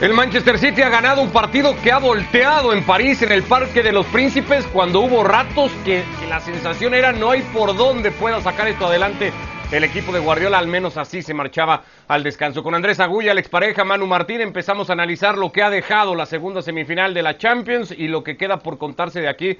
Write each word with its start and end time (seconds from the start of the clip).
El 0.00 0.14
Manchester 0.14 0.58
City 0.58 0.80
ha 0.80 0.88
ganado 0.88 1.20
un 1.20 1.28
partido 1.28 1.76
que 1.82 1.92
ha 1.92 1.98
volteado 1.98 2.72
en 2.72 2.82
París, 2.84 3.20
en 3.20 3.32
el 3.32 3.42
Parque 3.42 3.82
de 3.82 3.92
los 3.92 4.06
Príncipes, 4.06 4.66
cuando 4.72 5.00
hubo 5.00 5.22
ratos 5.22 5.70
que, 5.84 6.02
la 6.26 6.40
sensación 6.40 6.94
era 6.94 7.12
no 7.12 7.30
hay 7.30 7.42
por 7.42 7.76
dónde 7.76 8.10
pueda 8.10 8.40
sacar 8.40 8.66
esto 8.68 8.86
adelante 8.86 9.30
el 9.70 9.84
equipo 9.84 10.10
de 10.10 10.20
Guardiola, 10.20 10.56
al 10.56 10.68
menos 10.68 10.96
así 10.96 11.20
se 11.20 11.34
marchaba 11.34 11.84
al 12.08 12.22
descanso. 12.22 12.62
Con 12.62 12.74
Andrés 12.74 12.98
Agulla, 12.98 13.32
el 13.32 13.38
expareja 13.38 13.84
Manu 13.84 14.06
Martín, 14.06 14.40
empezamos 14.40 14.88
a 14.88 14.94
analizar 14.94 15.36
lo 15.36 15.52
que 15.52 15.62
ha 15.62 15.68
dejado 15.68 16.14
la 16.14 16.24
segunda 16.24 16.62
semifinal 16.62 17.12
de 17.12 17.22
la 17.22 17.36
Champions 17.36 17.90
y 17.90 18.08
lo 18.08 18.24
que 18.24 18.38
queda 18.38 18.60
por 18.60 18.78
contarse 18.78 19.20
de 19.20 19.28
aquí 19.28 19.58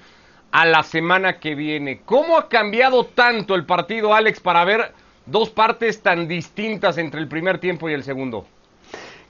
a 0.52 0.64
la 0.64 0.82
semana 0.84 1.38
que 1.38 1.54
viene. 1.54 2.00
¿Cómo 2.06 2.38
ha 2.38 2.48
cambiado 2.48 3.04
tanto 3.04 3.54
el 3.54 3.66
partido, 3.66 4.14
Alex, 4.14 4.40
para 4.40 4.64
ver 4.64 4.94
dos 5.26 5.50
partes 5.50 6.00
tan 6.00 6.26
distintas 6.26 6.96
entre 6.96 7.20
el 7.20 7.28
primer 7.28 7.58
tiempo 7.58 7.90
y 7.90 7.92
el 7.92 8.04
segundo? 8.04 8.46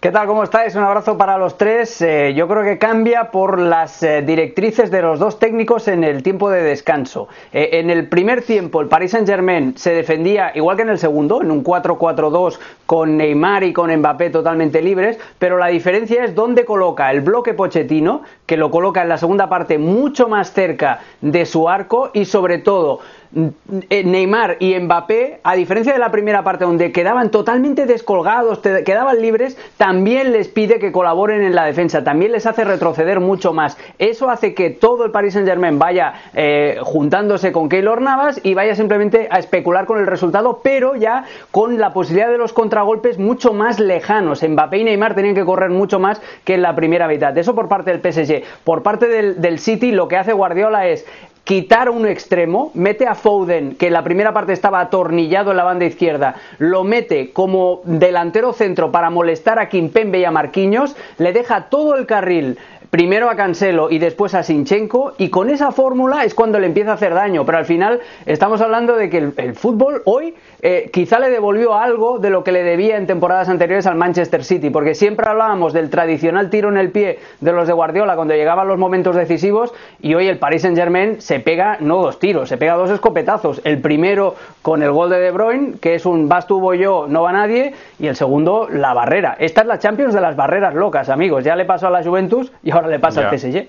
¿Qué 0.01 0.11
tal? 0.11 0.27
¿Cómo 0.27 0.43
estáis? 0.43 0.75
Un 0.77 0.83
abrazo 0.83 1.19
para 1.19 1.37
los 1.37 1.59
tres. 1.59 2.01
Eh, 2.01 2.33
yo 2.35 2.49
creo 2.49 2.63
que 2.63 2.79
cambia 2.79 3.31
por 3.31 3.59
las 3.59 4.03
eh, 4.03 4.23
directrices 4.23 4.91
de 4.91 5.03
los 5.03 5.19
dos 5.19 5.39
técnicos 5.39 5.89
en 5.89 6.05
el 6.05 6.23
tiempo 6.23 6.49
de 6.49 6.63
descanso. 6.63 7.29
Eh, 7.53 7.69
en 7.73 7.91
el 7.91 8.09
primer 8.09 8.41
tiempo, 8.41 8.81
el 8.81 8.89
Paris 8.89 9.11
Saint-Germain 9.11 9.77
se 9.77 9.93
defendía 9.93 10.53
igual 10.55 10.79
que 10.79 10.85
en 10.85 10.89
el 10.89 10.99
segundo, 10.99 11.43
en 11.43 11.51
un 11.51 11.63
4-4-2 11.63 12.59
con 12.87 13.19
Neymar 13.19 13.63
y 13.63 13.75
con 13.75 13.95
Mbappé 13.95 14.31
totalmente 14.31 14.81
libres, 14.81 15.19
pero 15.39 15.59
la 15.59 15.67
diferencia 15.67 16.25
es 16.25 16.35
dónde 16.35 16.65
coloca 16.65 17.11
el 17.11 17.21
bloque 17.21 17.53
Pochettino, 17.53 18.23
que 18.47 18.57
lo 18.57 18.71
coloca 18.71 19.03
en 19.03 19.11
la 19.11 19.19
segunda 19.19 19.51
parte 19.51 19.77
mucho 19.77 20.29
más 20.29 20.51
cerca 20.55 21.01
de 21.21 21.45
su 21.45 21.69
arco 21.69 22.11
y 22.15 22.25
sobre 22.25 22.57
todo 22.57 23.01
eh, 23.91 24.03
Neymar 24.03 24.57
y 24.59 24.77
Mbappé, 24.77 25.41
a 25.45 25.55
diferencia 25.55 25.93
de 25.93 26.01
la 26.01 26.11
primera 26.11 26.43
parte 26.43 26.65
donde 26.65 26.91
quedaban 26.91 27.31
totalmente 27.31 27.87
descolgados, 27.87 28.59
quedaban 28.59 29.21
libres, 29.21 29.57
también 29.77 29.90
les 29.93 30.49
pide 30.49 30.79
que 30.79 30.93
colaboren 30.93 31.43
en 31.43 31.55
la 31.55 31.65
defensa, 31.65 32.05
también 32.05 32.33
les 32.33 32.47
hace 32.47 32.65
retroceder 32.65 33.21
mucho 33.21 33.53
más. 33.53 33.77
Eso 33.99 34.31
hace 34.31 34.55
que 34.55 34.71
todo 34.71 35.05
el 35.05 35.11
Paris 35.11 35.35
Saint 35.35 35.49
Germain 35.49 35.79
vaya 35.79 36.15
eh, 36.35 36.79
juntándose 36.83 37.53
con 37.53 37.69
Keylor 37.69 38.01
Navas 38.01 38.41
y 38.43 38.55
vaya 38.55 38.75
simplemente 38.75 39.29
a 39.31 39.39
especular 39.39 39.87
con 39.87 39.99
el 39.99 40.07
resultado, 40.07 40.61
pero 40.63 40.95
ya 40.95 41.25
con 41.51 41.79
la 41.79 41.93
posibilidad 41.93 42.31
de 42.31 42.39
los 42.39 42.53
contragolpes 42.53 43.19
mucho 43.19 43.53
más 43.53 43.81
lejanos. 43.81 44.43
Mbappé 44.43 44.79
y 44.79 44.85
Neymar 44.85 45.15
tenían 45.15 45.35
que 45.35 45.45
correr 45.45 45.71
mucho 45.71 45.99
más 45.99 46.21
que 46.45 46.55
en 46.55 46.63
la 46.63 46.75
primera 46.75 47.09
mitad. 47.09 47.37
Eso 47.37 47.55
por 47.55 47.69
parte 47.69 47.97
del 47.97 48.01
PSG. 48.01 48.43
Por 48.65 48.83
parte 48.83 49.09
del 49.35 49.59
City, 49.59 49.93
lo 49.93 50.09
que 50.09 50.17
hace 50.17 50.33
Guardiola 50.33 50.87
es 50.87 51.05
quitar 51.45 51.91
un 51.91 52.07
extremo, 52.07 52.71
mete 52.75 53.07
a 53.07 53.15
Foden, 53.15 53.75
que 53.77 53.89
en 53.89 53.93
la 53.93 54.05
primera 54.05 54.33
parte 54.33 54.53
estaba 54.53 54.81
atornillado 54.81 55.51
en 55.51 55.57
la 55.57 55.65
banda 55.65 55.85
izquierda, 55.85 56.37
lo 56.59 56.85
mete 56.85 57.33
como 57.33 57.81
delantero 57.85 58.53
centro 58.53 58.93
para 58.93 59.11
molestar 59.11 59.59
a 59.59 59.69
Kimpembe 59.69 60.21
y 60.21 60.25
a 60.25 60.31
Marquinhos, 60.31 60.97
le 61.19 61.33
deja 61.33 61.69
todo 61.69 61.97
el 61.97 62.07
carril 62.07 62.59
primero 62.91 63.31
a 63.31 63.37
Cancelo 63.37 63.89
y 63.91 63.99
después 63.99 64.35
a 64.35 64.43
Sinchenko 64.43 65.15
y 65.17 65.31
con 65.31 65.49
esa 65.49 65.71
fórmula 65.71 66.25
es 66.25 66.35
cuando 66.35 66.59
le 66.59 66.67
empieza 66.67 66.91
a 66.91 66.95
hacer 66.95 67.15
daño, 67.15 67.47
pero 67.47 67.59
al 67.59 67.65
final 67.65 68.01
estamos 68.27 68.61
hablando 68.61 68.97
de 68.97 69.09
que 69.09 69.19
el, 69.19 69.55
fútbol 69.55 70.03
hoy 70.07 70.35
eh, 70.61 70.91
quizá 70.93 71.21
le 71.21 71.31
devolvió 71.31 71.75
algo 71.75 72.19
de 72.19 72.31
lo 72.31 72.43
que 72.43 72.53
le 72.53 72.65
debía 72.65 72.97
en 72.97 73.07
temporadas 73.07 73.49
anteriores 73.49 73.87
al 73.87 73.97
Manchester 73.97 74.45
City, 74.45 74.71
porque 74.71 74.95
siempre 74.95 75.27
hablábamos 75.29 75.73
del 75.73 75.89
tradicional 75.89 76.51
tiro 76.51 76.69
en 76.69 76.79
el 76.79 76.91
pie 76.91 77.19
de 77.41 77.53
los 77.53 77.69
de 77.69 77.73
Guardiola 77.73 78.17
cuando 78.17 78.35
llegaban 78.35 78.67
los 78.67 78.79
momentos 78.79 79.15
decisivos 79.15 79.73
y 80.01 80.15
hoy 80.15 80.27
el 80.27 80.39
Paris 80.39 80.63
Saint 80.63 80.77
Germain 80.77 81.21
se 81.21 81.39
pega 81.39 81.77
no 81.81 82.03
dos 82.03 82.19
tiros, 82.19 82.49
se 82.49 82.59
pega 82.59 82.75
dos 82.75 82.91
escopetazos, 82.91 83.61
el 83.65 83.81
primero 83.81 84.35
con 84.63 84.83
el 84.83 84.91
gol 84.91 85.11
de 85.11 85.21
De 85.21 85.31
Bruyne, 85.31 85.75
que 85.81 85.95
es 85.95 86.07
un 86.07 86.29
vas 86.29 86.47
tú, 86.47 86.61
yo, 86.75 87.07
no 87.09 87.23
va 87.23 87.33
nadie, 87.33 87.73
y 87.99 88.07
el 88.07 88.17
segundo 88.17 88.69
la 88.71 88.95
barrera. 88.95 89.37
Esta 89.39 89.63
es 89.63 89.67
la 89.67 89.79
Champions 89.79 90.15
de 90.15 90.21
las 90.21 90.37
barreras 90.37 90.75
locas, 90.75 91.09
amigos, 91.09 91.45
ya 91.45 91.55
le 91.55 91.65
pasó 91.65 91.87
a 91.87 91.91
la 91.91 92.03
Juventus 92.03 92.53
y 92.63 92.71
ahora 92.71 92.80
le 92.89 92.99
pasa 92.99 93.29
al 93.29 93.39
PSG. 93.39 93.69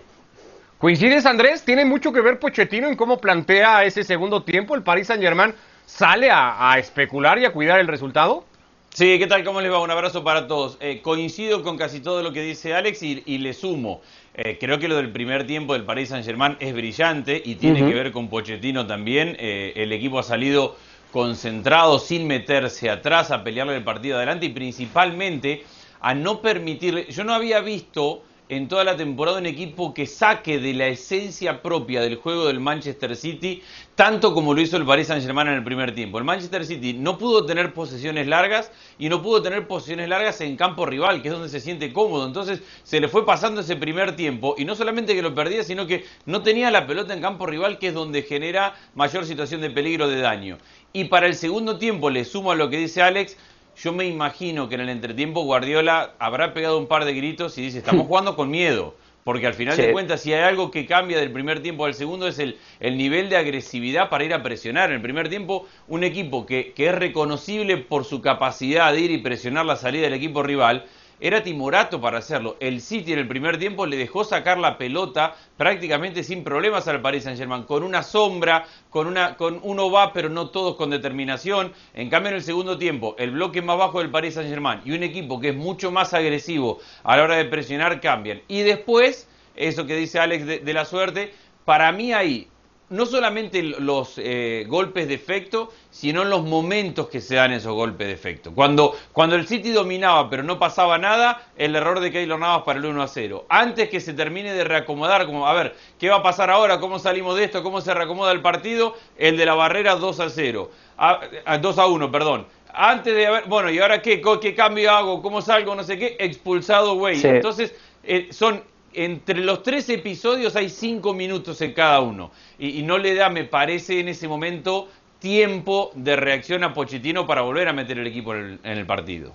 ¿Coincides, 0.81 1.27
Andrés? 1.27 1.63
¿Tiene 1.63 1.85
mucho 1.85 2.11
que 2.11 2.21
ver 2.21 2.39
Pochettino 2.39 2.87
en 2.87 2.95
cómo 2.95 3.19
plantea 3.19 3.85
ese 3.85 4.03
segundo 4.03 4.41
tiempo? 4.41 4.73
¿El 4.73 4.81
Paris 4.81 5.07
Saint-Germain 5.07 5.53
sale 5.85 6.29
a, 6.31 6.75
especular 6.79 7.37
y 7.37 7.45
a 7.45 7.53
cuidar 7.53 7.79
el 7.79 7.87
resultado? 7.87 8.45
Sí, 8.89 9.19
¿qué 9.19 9.27
tal? 9.27 9.43
¿Cómo 9.43 9.61
les 9.61 9.71
va? 9.71 9.79
Un 9.79 9.91
abrazo 9.91 10.23
para 10.23 10.47
todos. 10.47 10.77
Eh, 10.79 11.01
coincido 11.03 11.61
con 11.61 11.77
casi 11.77 11.99
todo 11.99 12.23
lo 12.23 12.33
que 12.33 12.41
dice 12.41 12.73
Alex 12.73 13.03
y, 13.03 13.37
le 13.37 13.53
sumo. 13.53 14.01
Eh, 14.33 14.57
creo 14.59 14.79
que 14.79 14.87
lo 14.87 14.95
del 14.95 15.11
primer 15.11 15.45
tiempo 15.45 15.73
del 15.73 15.83
Paris 15.83 16.09
Saint-Germain 16.09 16.57
es 16.59 16.73
brillante 16.73 17.39
y 17.45 17.55
tiene 17.55 17.85
que 17.85 17.93
ver 17.93 18.11
con 18.11 18.27
Pochettino 18.27 18.87
también. 18.87 19.37
Eh, 19.39 19.73
el 19.75 19.93
equipo 19.93 20.17
ha 20.17 20.23
salido 20.23 20.77
concentrado, 21.11 21.99
sin 21.99 22.25
meterse 22.25 22.89
atrás, 22.89 23.29
a 23.29 23.43
pelearle 23.43 23.75
el 23.75 23.83
partido 23.83 24.17
adelante 24.17 24.47
y 24.47 24.49
principalmente 24.49 25.63
a 25.99 26.15
no 26.15 26.41
permitirle. 26.41 27.05
Yo 27.11 27.23
no 27.23 27.35
había 27.35 27.59
visto 27.59 28.23
en 28.51 28.67
toda 28.67 28.83
la 28.83 28.97
temporada 28.97 29.37
un 29.37 29.45
equipo 29.45 29.93
que 29.93 30.05
saque 30.05 30.59
de 30.59 30.73
la 30.73 30.87
esencia 30.87 31.61
propia 31.61 32.01
del 32.01 32.17
juego 32.17 32.47
del 32.47 32.59
Manchester 32.59 33.15
City, 33.15 33.63
tanto 33.95 34.33
como 34.33 34.53
lo 34.53 34.59
hizo 34.59 34.75
el 34.75 34.85
Paris 34.85 35.07
Saint-Germain 35.07 35.47
en 35.47 35.53
el 35.53 35.63
primer 35.63 35.95
tiempo. 35.95 36.17
El 36.17 36.25
Manchester 36.25 36.65
City 36.65 36.91
no 36.91 37.17
pudo 37.17 37.45
tener 37.45 37.73
posesiones 37.73 38.27
largas 38.27 38.69
y 38.99 39.07
no 39.07 39.21
pudo 39.21 39.41
tener 39.41 39.67
posesiones 39.67 40.09
largas 40.09 40.41
en 40.41 40.57
campo 40.57 40.85
rival, 40.85 41.21
que 41.21 41.29
es 41.29 41.33
donde 41.33 41.47
se 41.47 41.61
siente 41.61 41.93
cómodo. 41.93 42.27
Entonces 42.27 42.61
se 42.83 42.99
le 42.99 43.07
fue 43.07 43.25
pasando 43.25 43.61
ese 43.61 43.77
primer 43.77 44.17
tiempo 44.17 44.55
y 44.57 44.65
no 44.65 44.75
solamente 44.75 45.15
que 45.15 45.21
lo 45.21 45.33
perdía, 45.33 45.63
sino 45.63 45.87
que 45.87 46.03
no 46.25 46.43
tenía 46.43 46.71
la 46.71 46.85
pelota 46.85 47.13
en 47.13 47.21
campo 47.21 47.45
rival, 47.45 47.79
que 47.79 47.87
es 47.87 47.93
donde 47.93 48.21
genera 48.21 48.75
mayor 48.95 49.25
situación 49.25 49.61
de 49.61 49.69
peligro 49.69 50.09
de 50.09 50.19
daño. 50.19 50.57
Y 50.91 51.05
para 51.05 51.27
el 51.27 51.35
segundo 51.35 51.77
tiempo, 51.77 52.09
le 52.09 52.25
sumo 52.25 52.51
a 52.51 52.55
lo 52.55 52.69
que 52.69 52.75
dice 52.75 53.01
Alex, 53.01 53.37
yo 53.81 53.93
me 53.93 54.05
imagino 54.05 54.69
que 54.69 54.75
en 54.75 54.81
el 54.81 54.89
entretiempo 54.89 55.43
Guardiola 55.43 56.13
habrá 56.19 56.53
pegado 56.53 56.77
un 56.77 56.87
par 56.87 57.05
de 57.05 57.13
gritos 57.13 57.57
y 57.57 57.63
dice, 57.63 57.79
estamos 57.79 58.05
jugando 58.07 58.35
con 58.35 58.49
miedo. 58.49 58.95
Porque 59.23 59.45
al 59.45 59.53
final 59.53 59.77
de 59.77 59.91
cuentas, 59.91 60.21
si 60.21 60.33
hay 60.33 60.41
algo 60.41 60.71
que 60.71 60.87
cambia 60.87 61.19
del 61.19 61.31
primer 61.31 61.61
tiempo 61.61 61.85
al 61.85 61.93
segundo 61.93 62.27
es 62.27 62.39
el, 62.39 62.57
el 62.79 62.97
nivel 62.97 63.29
de 63.29 63.37
agresividad 63.37 64.09
para 64.09 64.23
ir 64.23 64.33
a 64.33 64.41
presionar. 64.41 64.89
En 64.89 64.95
el 64.95 65.01
primer 65.01 65.29
tiempo, 65.29 65.67
un 65.87 66.03
equipo 66.03 66.47
que, 66.47 66.73
que 66.73 66.87
es 66.87 66.95
reconocible 66.95 67.77
por 67.77 68.03
su 68.03 68.19
capacidad 68.19 68.91
de 68.91 68.99
ir 68.99 69.11
y 69.11 69.19
presionar 69.19 69.67
la 69.67 69.75
salida 69.75 70.05
del 70.05 70.15
equipo 70.15 70.41
rival, 70.41 70.85
era 71.21 71.43
timorato 71.43 72.01
para 72.01 72.17
hacerlo. 72.17 72.57
El 72.59 72.81
City 72.81 73.13
en 73.13 73.19
el 73.19 73.27
primer 73.27 73.59
tiempo 73.59 73.85
le 73.85 73.95
dejó 73.95 74.23
sacar 74.23 74.57
la 74.57 74.77
pelota 74.77 75.35
prácticamente 75.55 76.23
sin 76.23 76.43
problemas 76.43 76.87
al 76.87 77.01
Paris 77.01 77.23
Saint-Germain, 77.23 77.63
con 77.63 77.83
una 77.83 78.01
sombra, 78.01 78.65
con 78.89 79.05
una 79.05 79.37
con 79.37 79.59
uno 79.61 79.91
va, 79.91 80.11
pero 80.13 80.29
no 80.29 80.49
todos 80.49 80.75
con 80.75 80.89
determinación. 80.89 81.73
En 81.93 82.09
cambio 82.09 82.31
en 82.31 82.37
el 82.37 82.43
segundo 82.43 82.77
tiempo, 82.77 83.15
el 83.19 83.31
bloque 83.31 83.61
más 83.61 83.77
bajo 83.77 83.99
del 83.99 84.09
Paris 84.09 84.33
Saint-Germain 84.33 84.81
y 84.83 84.91
un 84.91 85.03
equipo 85.03 85.39
que 85.39 85.49
es 85.49 85.55
mucho 85.55 85.91
más 85.91 86.13
agresivo 86.15 86.79
a 87.03 87.15
la 87.15 87.23
hora 87.23 87.35
de 87.37 87.45
presionar 87.45 88.01
cambian. 88.01 88.41
Y 88.47 88.63
después, 88.63 89.29
eso 89.55 89.85
que 89.85 89.95
dice 89.95 90.19
Alex 90.19 90.45
de, 90.47 90.59
de 90.59 90.73
la 90.73 90.85
suerte, 90.85 91.33
para 91.65 91.91
mí 91.91 92.13
ahí 92.13 92.47
no 92.91 93.05
solamente 93.05 93.63
los 93.63 94.15
eh, 94.17 94.65
golpes 94.67 95.07
de 95.07 95.13
efecto, 95.13 95.71
sino 95.89 96.21
en 96.21 96.29
los 96.29 96.43
momentos 96.43 97.07
que 97.07 97.21
se 97.21 97.35
dan 97.35 97.53
esos 97.53 97.73
golpes 97.73 98.07
de 98.07 98.13
efecto. 98.13 98.53
Cuando, 98.53 98.95
cuando 99.13 99.35
el 99.35 99.47
City 99.47 99.71
dominaba 99.71 100.29
pero 100.29 100.43
no 100.43 100.59
pasaba 100.59 100.97
nada, 100.97 101.41
el 101.57 101.75
error 101.75 102.01
de 102.01 102.11
Keylor 102.11 102.37
Navas 102.37 102.63
para 102.63 102.79
el 102.79 102.85
1 102.85 103.01
a 103.01 103.07
0. 103.07 103.45
Antes 103.49 103.89
que 103.89 104.01
se 104.01 104.13
termine 104.13 104.53
de 104.53 104.65
reacomodar, 104.65 105.25
como 105.25 105.47
a 105.47 105.53
ver, 105.53 105.75
¿qué 105.97 106.09
va 106.09 106.17
a 106.17 106.23
pasar 106.23 106.49
ahora? 106.49 106.79
¿Cómo 106.79 106.99
salimos 106.99 107.37
de 107.37 107.45
esto? 107.45 107.63
¿Cómo 107.63 107.79
se 107.79 107.93
reacomoda 107.93 108.33
el 108.33 108.41
partido? 108.41 108.95
El 109.17 109.37
de 109.37 109.45
la 109.45 109.55
barrera 109.55 109.95
2 109.95 110.19
a 110.19 110.29
0. 110.29 110.71
A, 110.97 111.57
2 111.59 111.77
a 111.77 111.87
1, 111.87 112.11
perdón. 112.11 112.45
Antes 112.73 113.15
de 113.15 113.25
haber, 113.25 113.45
bueno, 113.45 113.71
¿y 113.71 113.79
ahora 113.79 114.01
qué? 114.01 114.21
¿Qué 114.41 114.53
cambio 114.53 114.91
hago? 114.91 115.21
¿Cómo 115.21 115.41
salgo? 115.41 115.75
No 115.75 115.83
sé 115.83 115.97
qué. 115.97 116.17
Expulsado, 116.19 116.95
güey. 116.95 117.25
Entonces, 117.25 117.73
eh, 118.03 118.27
son 118.31 118.63
entre 118.93 119.39
los 119.39 119.63
tres 119.63 119.89
episodios 119.89 120.55
hay 120.55 120.69
cinco 120.69 121.13
minutos 121.13 121.61
en 121.61 121.73
cada 121.73 122.01
uno. 122.01 122.31
Y, 122.59 122.83
no 122.83 122.97
le 122.97 123.15
da, 123.15 123.29
me 123.29 123.43
parece, 123.43 123.99
en 123.99 124.09
ese 124.09 124.27
momento 124.27 124.87
tiempo 125.19 125.91
de 125.95 126.15
reacción 126.15 126.63
a 126.63 126.73
Pochettino 126.73 127.27
para 127.27 127.41
volver 127.41 127.67
a 127.67 127.73
meter 127.73 127.99
el 127.99 128.07
equipo 128.07 128.33
en 128.33 128.59
el, 128.63 128.85
partido. 128.85 129.33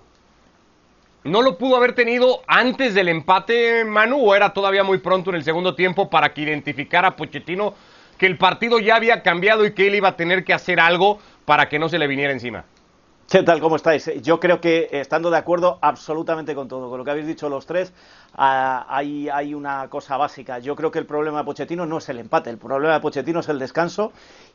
¿No 1.25 1.43
lo 1.43 1.59
pudo 1.59 1.77
haber 1.77 1.95
tenido 1.95 2.43
antes 2.47 2.95
del 2.95 3.09
empate, 3.09 3.85
Manu, 3.85 4.19
o 4.19 4.35
era 4.35 4.53
todavía 4.53 4.85
muy 4.85 4.99
pronto 4.99 5.31
en 5.31 5.37
el 5.37 5.45
segundo 5.45 5.75
tiempo 5.75 6.11
para 6.11 6.33
que 6.35 6.43
identificara 6.43 7.09
a 7.09 7.17
Pochettino 7.17 7.75
que 8.19 8.27
el 8.27 8.39
partido 8.39 8.79
ya 8.79 8.97
había 8.97 9.23
cambiado 9.23 9.65
y 9.65 9.75
que 9.75 9.87
él 9.87 9.95
iba 9.95 10.09
a 10.09 10.17
tener 10.17 10.45
que 10.45 10.55
hacer 10.55 10.81
algo 10.81 11.19
para 11.45 11.69
que 11.69 11.79
no 11.79 11.89
se 11.89 11.99
le 11.99 12.07
viniera 12.07 12.33
encima? 12.33 12.65
¿Qué 13.29 13.43
tal? 13.43 13.59
¿Cómo 13.59 13.75
estáis? 13.75 14.09
Yo 14.23 14.39
creo 14.39 14.61
que 14.61 14.89
estando 14.93 15.31
de 15.31 15.37
acuerdo 15.37 15.81
absolutamente 15.83 16.55
con 16.55 16.69
todo, 16.69 16.89
con 16.89 16.99
lo 16.99 17.05
que 17.05 17.11
habéis 17.11 17.27
dicho 17.27 17.49
los 17.49 17.67
tres, 17.67 17.93
ah, 18.35 18.87
hay, 18.89 19.53
una 19.53 19.89
cosa 19.89 20.17
básica. 20.17 20.61
Yo 20.61 20.77
creo 20.77 20.93
que 20.93 21.01
el 21.01 21.07
problema 21.07 21.39
de 21.39 21.45
Pochettino 21.45 21.87
no 21.87 21.99
es 21.99 22.09
el 22.09 22.21
empate, 22.21 22.51
el 22.51 22.59
problema 22.59 22.95
de 22.95 23.01
Pochettino 23.01 23.41
es 23.41 23.49
el 23.49 23.59
descanso. 23.59 24.13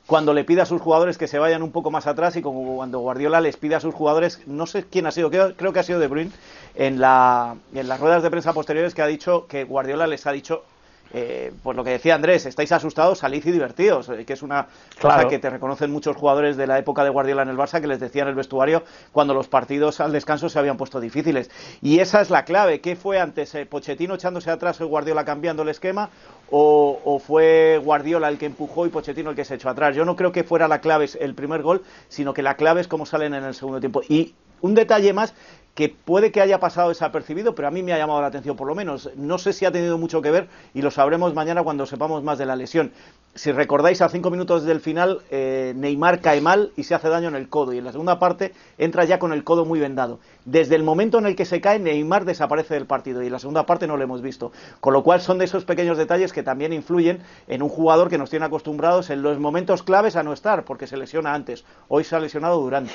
Cuando 0.08 0.34
le 0.34 0.46
pide 0.46 0.62
a 0.62 0.66
sus 0.66 0.82
jugadores 0.82 1.18
que 1.18 1.28
se 1.28 1.38
vayan 1.38 1.64
un 1.64 1.74
poco 1.74 1.92
más 1.92 2.08
atrás 2.08 2.38
y 2.38 2.42
como 2.42 2.78
cuando 2.78 3.00
Guardiola 3.00 3.42
les 3.42 3.58
pide 3.58 3.76
a 3.76 3.82
sus 3.82 3.94
jugadores, 3.94 4.40
no 4.48 4.66
sé 4.66 4.86
quién 4.86 5.06
ha 5.06 5.12
sido, 5.12 5.30
creo 5.30 5.74
que 5.74 5.80
ha 5.80 5.84
sido 5.84 6.00
De 6.00 6.08
Bruyne, 6.08 6.32
en, 6.74 7.02
la, 7.02 7.58
en 7.74 7.90
las 7.90 8.00
ruedas 8.00 8.24
de 8.24 8.32
prensa 8.32 8.54
posteriores 8.54 8.96
que 8.96 9.02
ha 9.02 9.08
dicho 9.08 9.48
que 9.48 9.66
Guardiola 9.66 10.08
les 10.08 10.26
ha 10.28 10.32
dicho 10.32 10.64
eh, 11.14 11.52
pues 11.62 11.76
lo 11.76 11.84
que 11.84 11.92
decía 11.92 12.16
Andrés, 12.16 12.46
estáis 12.46 12.72
asustados, 12.72 13.20
salid 13.20 13.46
y 13.46 13.52
divertidos, 13.52 14.10
eh, 14.10 14.26
que 14.26 14.34
es 14.34 14.42
una 14.42 14.68
cosa 15.00 15.28
que 15.28 15.40
te 15.40 15.50
reconocen 15.50 15.92
muchos 15.92 16.16
jugadores 16.16 16.58
de 16.58 16.68
la 16.68 16.80
época 16.80 17.04
de 17.04 17.10
Guardiola 17.10 17.44
en 17.44 17.50
el 17.50 17.58
Barça 17.58 17.82
que 17.82 17.88
les 17.88 18.00
decían 18.00 18.28
en 18.28 18.30
el 18.30 18.36
vestuario 18.36 18.84
cuando 19.12 19.34
los 19.34 19.48
partidos 19.48 20.00
al 20.00 20.12
descanso 20.12 20.50
se 20.50 20.60
habían 20.60 20.78
puesto 20.78 21.00
difíciles. 21.00 21.50
Y 21.82 22.00
esa 22.00 22.22
es 22.22 22.30
la 22.30 22.46
clave. 22.46 22.82
¿Qué 22.82 22.96
fue 22.96 23.20
antes? 23.20 23.54
Eh, 23.56 23.66
¿Pochettino 23.66 24.16
echándose 24.16 24.52
atrás 24.52 24.80
o 24.82 24.88
Guardiola 24.88 25.26
cambiando 25.26 25.64
el 25.64 25.70
esquema? 25.70 26.10
O, 26.50 27.22
fue 27.26 27.80
Guardiola 27.84 28.28
el 28.28 28.38
que 28.38 28.46
empujó 28.46 28.86
y 28.86 28.90
Pochettino 28.90 29.30
el 29.30 29.36
que 29.36 29.46
se 29.46 29.56
echó 29.56 29.70
atrás? 29.70 29.96
Yo 29.96 30.06
no 30.06 30.16
creo 30.16 30.32
que 30.32 30.44
fuera 30.44 30.68
la 30.68 30.80
clave 30.80 31.10
el 31.20 31.34
primer 31.34 31.62
gol, 31.62 31.84
sino 32.10 32.34
que 32.34 32.42
la 32.42 32.56
clave 32.56 32.82
es 32.82 32.88
cómo 32.88 33.06
salen 33.06 33.34
en 33.34 33.44
el 33.44 33.54
segundo 33.54 33.80
tiempo. 33.80 34.02
Y 34.08 34.36
un 34.62 34.76
detalle 34.76 35.14
más 35.14 35.34
que 35.76 35.90
puede 35.90 36.32
que 36.32 36.42
haya 36.42 36.60
pasado 36.60 36.90
desapercibido, 36.90 37.56
pero 37.56 37.68
a 37.68 37.72
mí 37.72 37.82
me 37.82 37.94
ha 37.94 37.98
llamado 37.98 38.22
la 38.22 38.28
atención 38.28 38.56
por 38.56 38.68
lo 38.68 38.76
menos. 38.76 39.10
No 39.16 39.38
sé 39.38 39.54
si 39.54 39.66
ha 39.66 39.72
tenido 39.72 39.98
mucho 39.98 40.22
que 40.22 40.32
ver 40.32 40.48
y 40.74 40.82
lo 40.82 40.92
sabremos 40.92 41.34
mañana 41.34 41.64
cuando 41.64 41.86
sepamos 41.86 42.24
más 42.24 42.38
de 42.38 42.46
la 42.46 42.56
lesión. 42.56 42.92
Si 43.34 43.54
recordáis, 43.54 44.02
a 44.02 44.10
cinco 44.10 44.30
minutos 44.30 44.66
del 44.66 44.82
final, 44.82 45.22
eh, 45.32 45.72
Neymar 45.78 46.20
cae 46.20 46.42
mal 46.42 46.74
y 46.76 46.84
se 46.84 46.94
hace 46.94 47.08
daño 47.08 47.30
en 47.30 47.36
el 47.36 47.48
codo 47.48 47.72
y 47.72 47.78
en 47.78 47.86
la 47.86 47.94
segunda 47.94 48.20
parte 48.20 48.54
entra 48.78 49.06
ya 49.06 49.20
con 49.20 49.32
el 49.32 49.46
codo 49.46 49.64
muy 49.64 49.80
vendado. 49.80 50.20
Desde 50.44 50.76
el 50.76 50.84
momento 50.84 51.20
en 51.20 51.26
el 51.26 51.38
que 51.38 51.46
se 51.46 51.62
cae, 51.62 51.80
Neymar 51.80 52.26
desaparece 52.26 52.74
del 52.74 52.86
partido 52.86 53.24
y 53.24 53.28
en 53.28 53.32
la 53.32 53.40
segunda 53.40 53.66
parte 53.66 53.88
no 53.88 53.96
lo 53.96 54.04
hemos 54.04 54.22
visto. 54.22 54.52
Con 54.82 54.92
lo 54.92 55.04
cual 55.04 55.22
son 55.22 55.38
de 55.38 55.46
esos 55.46 55.64
pequeños 55.64 55.98
detalles 55.98 56.34
que 56.34 56.44
también 56.44 56.74
influyen 56.74 57.20
en 57.48 57.62
un 57.62 57.70
jugador 57.70 58.10
que 58.10 58.18
nos 58.18 58.30
tiene 58.30 58.46
acostumbrados 58.46 59.10
en 59.10 59.22
los 59.22 59.40
momentos 59.40 59.84
claves 59.84 60.18
a 60.18 60.24
no 60.24 60.34
estar, 60.34 60.66
porque 60.66 60.88
se 60.88 60.98
lesiona 60.98 61.34
antes. 61.34 61.64
Hoy 61.88 62.04
se 62.04 62.18
ha 62.18 62.20
lesionado 62.20 62.60
durante. 62.60 62.92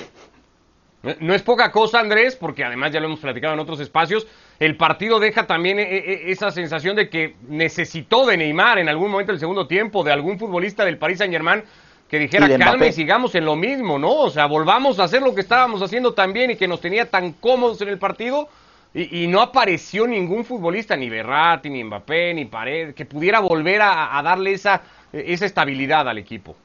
No 1.20 1.34
es 1.34 1.42
poca 1.42 1.70
cosa, 1.70 2.00
Andrés, 2.00 2.36
porque 2.36 2.64
además 2.64 2.92
ya 2.92 3.00
lo 3.00 3.06
hemos 3.06 3.20
platicado 3.20 3.54
en 3.54 3.60
otros 3.60 3.80
espacios. 3.80 4.26
El 4.58 4.76
partido 4.76 5.20
deja 5.20 5.46
también 5.46 5.78
eh, 5.78 5.86
eh, 5.88 6.22
esa 6.26 6.50
sensación 6.50 6.96
de 6.96 7.08
que 7.08 7.36
necesitó 7.48 8.26
de 8.26 8.36
Neymar 8.36 8.78
en 8.78 8.88
algún 8.88 9.10
momento 9.10 9.32
del 9.32 9.40
segundo 9.40 9.66
tiempo, 9.66 10.02
de 10.02 10.12
algún 10.12 10.38
futbolista 10.38 10.84
del 10.84 10.98
Paris 10.98 11.18
Saint-Germain 11.18 11.62
que 12.08 12.18
dijera 12.18 12.48
calma 12.56 12.86
y 12.86 12.92
sigamos 12.92 13.34
en 13.34 13.44
lo 13.44 13.56
mismo, 13.56 13.98
¿no? 13.98 14.12
O 14.12 14.30
sea, 14.30 14.46
volvamos 14.46 15.00
a 15.00 15.04
hacer 15.04 15.22
lo 15.22 15.34
que 15.34 15.40
estábamos 15.40 15.82
haciendo 15.82 16.14
tan 16.14 16.32
bien 16.32 16.52
y 16.52 16.56
que 16.56 16.68
nos 16.68 16.80
tenía 16.80 17.10
tan 17.10 17.32
cómodos 17.32 17.80
en 17.82 17.88
el 17.88 17.98
partido. 17.98 18.48
Y, 18.94 19.26
no 19.26 19.42
apareció 19.42 20.06
ningún 20.06 20.46
futbolista, 20.46 20.96
ni 20.96 21.10
Berratti, 21.10 21.68
ni 21.68 21.84
Mbappé, 21.84 22.32
ni 22.32 22.46
Pared, 22.46 22.94
que 22.94 23.04
pudiera 23.04 23.40
volver 23.40 23.82
a, 23.82 24.16
a 24.16 24.22
darle 24.22 24.52
esa, 24.52 24.80
esa 25.12 25.44
estabilidad 25.44 26.08
al 26.08 26.16
equipo. 26.16 26.56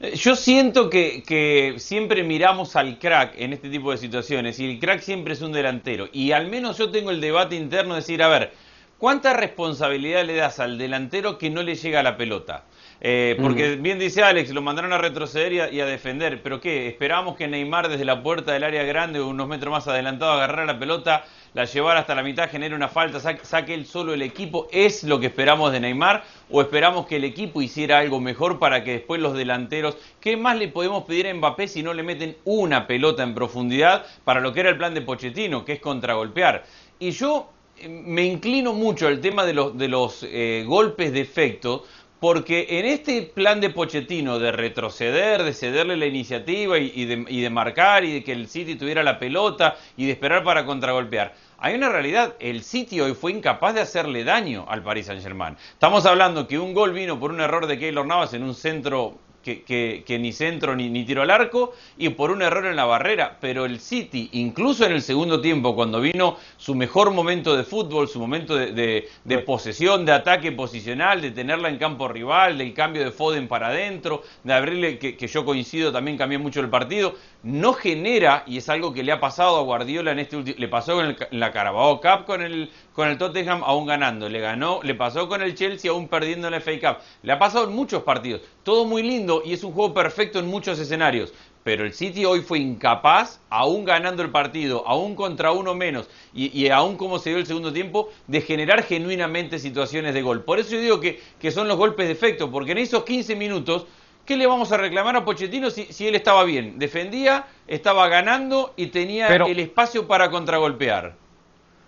Eh, 0.00 0.16
yo 0.16 0.34
siento 0.34 0.88
que, 0.88 1.74
siempre 1.78 2.24
miramos 2.24 2.74
al 2.74 2.98
crack 2.98 3.34
en 3.38 3.52
este 3.52 3.68
tipo 3.68 3.90
de 3.90 3.98
situaciones 3.98 4.58
y 4.58 4.70
el 4.70 4.80
crack 4.80 5.00
siempre 5.00 5.34
es 5.34 5.42
un 5.42 5.52
delantero. 5.52 6.08
Y 6.12 6.32
al 6.32 6.48
menos 6.48 6.78
yo 6.78 6.90
tengo 6.90 7.10
el 7.10 7.20
debate 7.20 7.56
interno 7.56 7.94
de 7.94 8.00
decir, 8.00 8.22
a 8.22 8.28
ver, 8.28 8.52
¿cuánta 8.98 9.34
responsabilidad 9.34 10.24
le 10.24 10.36
das 10.36 10.58
al 10.58 10.78
delantero 10.78 11.36
que 11.38 11.50
no 11.50 11.62
le 11.62 11.74
llega 11.74 12.02
la 12.02 12.16
pelota? 12.16 12.64
Eh, 13.02 13.36
porque 13.40 13.76
bien 13.76 13.98
dice 13.98 14.22
Alex, 14.22 14.50
lo 14.50 14.60
mandaron 14.60 14.92
a 14.92 14.98
retroceder 14.98 15.72
y 15.72 15.80
a, 15.80 15.86
defender, 15.86 16.42
pero 16.42 16.60
¿qué? 16.60 16.86
Esperamos 16.86 17.34
que 17.34 17.48
Neymar 17.48 17.88
desde 17.88 18.04
la 18.04 18.22
puerta 18.22 18.52
del 18.52 18.62
área 18.62 18.82
grande, 18.84 19.22
unos 19.22 19.48
metros 19.48 19.72
más 19.72 19.88
adelantado, 19.88 20.32
agarrara 20.32 20.66
la 20.66 20.78
pelota, 20.78 21.24
la 21.54 21.64
llevara 21.64 22.00
hasta 22.00 22.14
la 22.14 22.22
mitad, 22.22 22.50
genere 22.50 22.74
una 22.74 22.88
falta, 22.88 23.18
saque, 23.18 23.44
saque 23.44 23.72
él 23.72 23.86
solo 23.86 24.12
el 24.12 24.20
equipo. 24.20 24.68
¿Es 24.70 25.02
lo 25.02 25.18
que 25.18 25.26
esperamos 25.26 25.72
de 25.72 25.80
Neymar? 25.80 26.24
¿O 26.50 26.60
esperamos 26.60 27.06
que 27.06 27.16
el 27.16 27.24
equipo 27.24 27.62
hiciera 27.62 27.98
algo 27.98 28.20
mejor 28.20 28.58
para 28.58 28.84
que 28.84 28.92
después 28.92 29.20
los 29.20 29.34
delanteros... 29.34 29.96
¿Qué 30.20 30.36
más 30.36 30.58
le 30.58 30.68
podemos 30.68 31.04
pedir 31.04 31.26
a 31.26 31.34
Mbappé 31.34 31.68
si 31.68 31.82
no 31.82 31.94
le 31.94 32.02
meten 32.02 32.36
una 32.44 32.86
pelota 32.86 33.22
en 33.22 33.34
profundidad 33.34 34.04
para 34.24 34.40
lo 34.40 34.52
que 34.52 34.60
era 34.60 34.68
el 34.68 34.76
plan 34.76 34.92
de 34.92 35.00
Pochettino, 35.00 35.64
que 35.64 35.72
es 35.72 35.80
contragolpear? 35.80 36.64
Y 36.98 37.12
yo 37.12 37.50
eh, 37.78 37.88
me 37.88 38.24
inclino 38.24 38.74
mucho 38.74 39.08
al 39.08 39.20
tema 39.20 39.44
de 39.46 39.54
los, 39.54 39.76
de 39.76 39.88
los 39.88 40.22
eh, 40.22 40.64
golpes 40.66 41.12
de 41.12 41.20
efecto, 41.20 41.84
porque 42.20 42.66
en 42.68 42.84
este 42.84 43.22
plan 43.22 43.60
de 43.60 43.70
Pochettino 43.70 44.38
de 44.38 44.52
retroceder, 44.52 45.42
de 45.42 45.54
cederle 45.54 45.96
la 45.96 46.04
iniciativa 46.04 46.78
y, 46.78 47.06
de, 47.06 47.50
marcar 47.50 48.04
y 48.04 48.12
de 48.12 48.22
que 48.22 48.32
el 48.32 48.46
City 48.46 48.76
tuviera 48.76 49.02
la 49.02 49.18
pelota 49.18 49.76
y 49.96 50.04
de 50.04 50.12
esperar 50.12 50.44
para 50.44 50.66
contragolpear, 50.66 51.34
hay 51.58 51.74
una 51.74 51.88
realidad, 51.88 52.36
el 52.38 52.62
City 52.62 53.00
hoy 53.00 53.14
fue 53.14 53.32
incapaz 53.32 53.74
de 53.74 53.80
hacerle 53.80 54.24
daño 54.24 54.66
al 54.68 54.82
Paris 54.82 55.06
Saint-Germain. 55.06 55.56
Estamos 55.72 56.04
hablando 56.04 56.46
que 56.46 56.58
un 56.58 56.74
gol 56.74 56.92
vino 56.92 57.18
por 57.18 57.32
un 57.32 57.40
error 57.40 57.66
de 57.66 57.78
Keylor 57.78 58.06
Navas 58.06 58.34
en 58.34 58.42
un 58.42 58.54
centro 58.54 59.18
que, 59.42 60.18
ni 60.20 60.32
centro 60.32 60.76
ni, 60.76 60.88
ni, 60.90 61.04
tiro 61.04 61.22
al 61.22 61.30
arco 61.30 61.74
y 61.96 62.10
por 62.10 62.30
un 62.30 62.42
error 62.42 62.66
en 62.66 62.76
la 62.76 62.84
barrera. 62.84 63.38
Pero 63.40 63.64
el 63.64 63.80
City, 63.80 64.28
incluso 64.32 64.84
en 64.84 64.92
el 64.92 65.02
segundo 65.02 65.40
tiempo, 65.40 65.74
cuando 65.74 66.00
vino 66.00 66.36
su 66.56 66.74
mejor 66.74 67.10
momento 67.10 67.56
de 67.56 67.64
fútbol, 67.64 68.08
su 68.08 68.20
momento 68.20 68.54
de, 68.54 69.08
posesión, 69.46 70.04
de 70.04 70.12
ataque 70.12 70.52
posicional, 70.52 71.20
de 71.20 71.30
tenerla 71.30 71.68
en 71.68 71.78
campo 71.78 72.08
rival, 72.08 72.58
del 72.58 72.74
cambio 72.74 73.04
de 73.04 73.10
Foden 73.10 73.48
para 73.48 73.68
adentro, 73.68 74.22
de 74.44 74.52
abrirle, 74.52 74.98
que, 74.98 75.16
que 75.16 75.26
yo 75.26 75.44
coincido, 75.44 75.92
también 75.92 76.16
cambió 76.16 76.38
mucho 76.38 76.60
el 76.60 76.68
partido, 76.68 77.14
no 77.42 77.72
genera, 77.72 78.44
y 78.46 78.58
es 78.58 78.68
algo 78.68 78.92
que 78.92 79.02
le 79.02 79.12
ha 79.12 79.20
pasado 79.20 79.56
a 79.56 79.62
Guardiola 79.62 80.12
en 80.12 80.18
este 80.18 80.36
último, 80.36 80.56
le 80.58 80.68
pasó 80.68 81.02
en, 81.02 81.16
la 81.30 81.52
Carabao 81.52 82.00
Cup 82.00 82.26
con 82.26 82.42
el, 82.42 82.70
con 82.94 83.08
el 83.08 83.18
Tottenham 83.18 83.62
aún 83.64 83.86
ganando, 83.86 84.28
le 84.28 84.40
ganó, 84.40 84.80
le 84.82 84.94
pasó 84.94 85.28
con 85.28 85.42
el 85.42 85.54
Chelsea 85.54 85.90
aún 85.90 86.08
perdiendo 86.08 86.48
en 86.48 86.52
la 86.52 86.60
FA 86.60 86.72
Cup, 86.80 87.02
le 87.22 87.32
ha 87.32 87.38
pasado 87.38 87.64
en 87.64 87.74
muchos 87.74 88.02
partidos, 88.02 88.42
todo 88.62 88.84
muy 88.84 89.02
lindo 89.02 89.42
y 89.44 89.52
es 89.52 89.64
un 89.64 89.72
juego 89.72 89.94
perfecto 89.94 90.38
en 90.38 90.46
muchos 90.46 90.78
escenarios, 90.78 91.32
pero 91.62 91.84
el 91.84 91.92
City 91.92 92.24
hoy 92.24 92.40
fue 92.40 92.58
incapaz, 92.58 93.40
aún 93.50 93.84
ganando 93.84 94.22
el 94.22 94.30
partido, 94.30 94.82
aún 94.86 95.14
contra 95.14 95.52
uno 95.52 95.74
menos 95.74 96.08
y, 96.32 96.58
y, 96.58 96.68
aún 96.70 96.96
como 96.96 97.18
se 97.18 97.30
dio 97.30 97.38
el 97.38 97.46
segundo 97.46 97.72
tiempo, 97.72 98.08
de 98.26 98.40
generar 98.40 98.82
genuinamente 98.82 99.58
situaciones 99.58 100.14
de 100.14 100.22
gol. 100.22 100.42
Por 100.44 100.58
eso 100.58 100.70
yo 100.70 100.80
digo 100.80 101.00
que, 101.00 101.20
que 101.38 101.50
son 101.50 101.68
los 101.68 101.76
golpes 101.76 102.06
de 102.06 102.12
efecto, 102.12 102.50
porque 102.50 102.72
en 102.72 102.78
esos 102.78 103.04
15 103.04 103.36
minutos 103.36 103.86
¿Qué 104.30 104.36
le 104.36 104.46
vamos 104.46 104.70
a 104.70 104.76
reclamar 104.76 105.16
a 105.16 105.24
Pochettino 105.24 105.70
si, 105.70 106.06
él 106.06 106.14
estaba 106.14 106.44
bien? 106.44 106.78
Defendía, 106.78 107.46
estaba 107.66 108.06
ganando 108.06 108.74
y 108.76 108.86
tenía 108.88 109.26
el 109.26 109.58
espacio 109.58 110.06
para 110.06 110.30
contragolpear. 110.30 111.16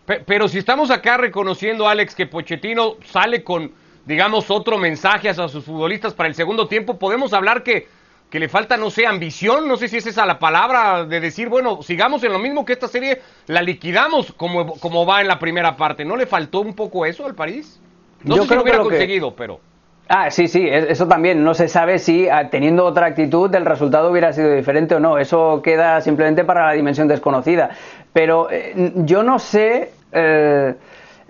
Pero, 0.04 0.49
si 0.49 0.58
estamos 0.58 0.90
acá 0.90 1.16
reconociendo, 1.16 1.87
Alex, 1.87 2.14
que 2.14 2.26
Pochettino 2.26 2.96
sale 3.04 3.44
con, 3.44 3.72
digamos, 4.04 4.50
otro 4.50 4.76
mensaje 4.78 5.28
a 5.28 5.34
sus 5.34 5.64
futbolistas 5.64 6.12
para 6.12 6.28
el 6.28 6.34
segundo 6.34 6.66
tiempo, 6.66 6.99
podemos 6.99 7.32
hablar 7.32 7.62
que, 7.62 7.87
que 8.28 8.40
le 8.40 8.49
falta, 8.49 8.76
no 8.76 8.90
sé, 8.90 9.06
ambición, 9.06 9.69
no 9.69 9.76
sé 9.76 9.87
si 9.87 9.99
es 9.99 10.06
esa 10.06 10.26
la 10.26 10.40
palabra 10.40 11.04
de 11.04 11.20
decir, 11.20 11.49
bueno, 11.49 11.82
sigamos 11.82 12.25
en 12.25 12.32
lo 12.32 12.40
mismo 12.40 12.64
que 12.64 12.72
esta 12.72 12.88
serie, 12.88 13.22
la 13.46 13.62
liquidamos 13.62 14.32
como, 14.32 14.75
como 14.78 15.06
va 15.06 15.20
en 15.20 15.28
la 15.28 15.38
primera 15.38 15.76
parte. 15.76 16.05
¿No 16.05 16.16
le 16.16 16.26
faltó 16.26 16.60
un 16.60 16.75
poco 16.75 17.06
eso 17.06 17.25
al 17.25 17.37
París? 17.37 17.81
No 18.25 18.37
sé 18.37 18.43
si 18.48 18.55
lo 18.55 18.62
hubiera 18.62 18.81
conseguido, 18.81 19.34
pero... 19.37 19.60
Ah, 20.08 20.31
sí, 20.31 20.46
sí, 20.48 20.69
eso 20.69 21.08
también. 21.08 21.43
No 21.43 21.55
se 21.55 21.69
sabe 21.69 21.98
si 21.98 22.29
ah, 22.29 22.50
teniendo 22.50 22.84
otra 22.84 23.06
actitud 23.06 23.55
el 23.55 23.65
resultado 23.65 24.10
hubiera 24.10 24.32
sido 24.32 24.53
diferente 24.53 24.94
o 24.94 25.00
no. 25.00 25.17
Eso 25.17 25.62
queda 25.62 26.00
simplemente 26.03 26.44
para 26.44 26.67
la 26.67 26.72
dimensión 26.72 27.08
desconocida. 27.08 27.70
Pero 28.12 28.48
eh, 28.50 28.92
yo 28.96 29.22
no 29.22 29.38
sé. 29.38 29.90
Eh, 30.12 30.74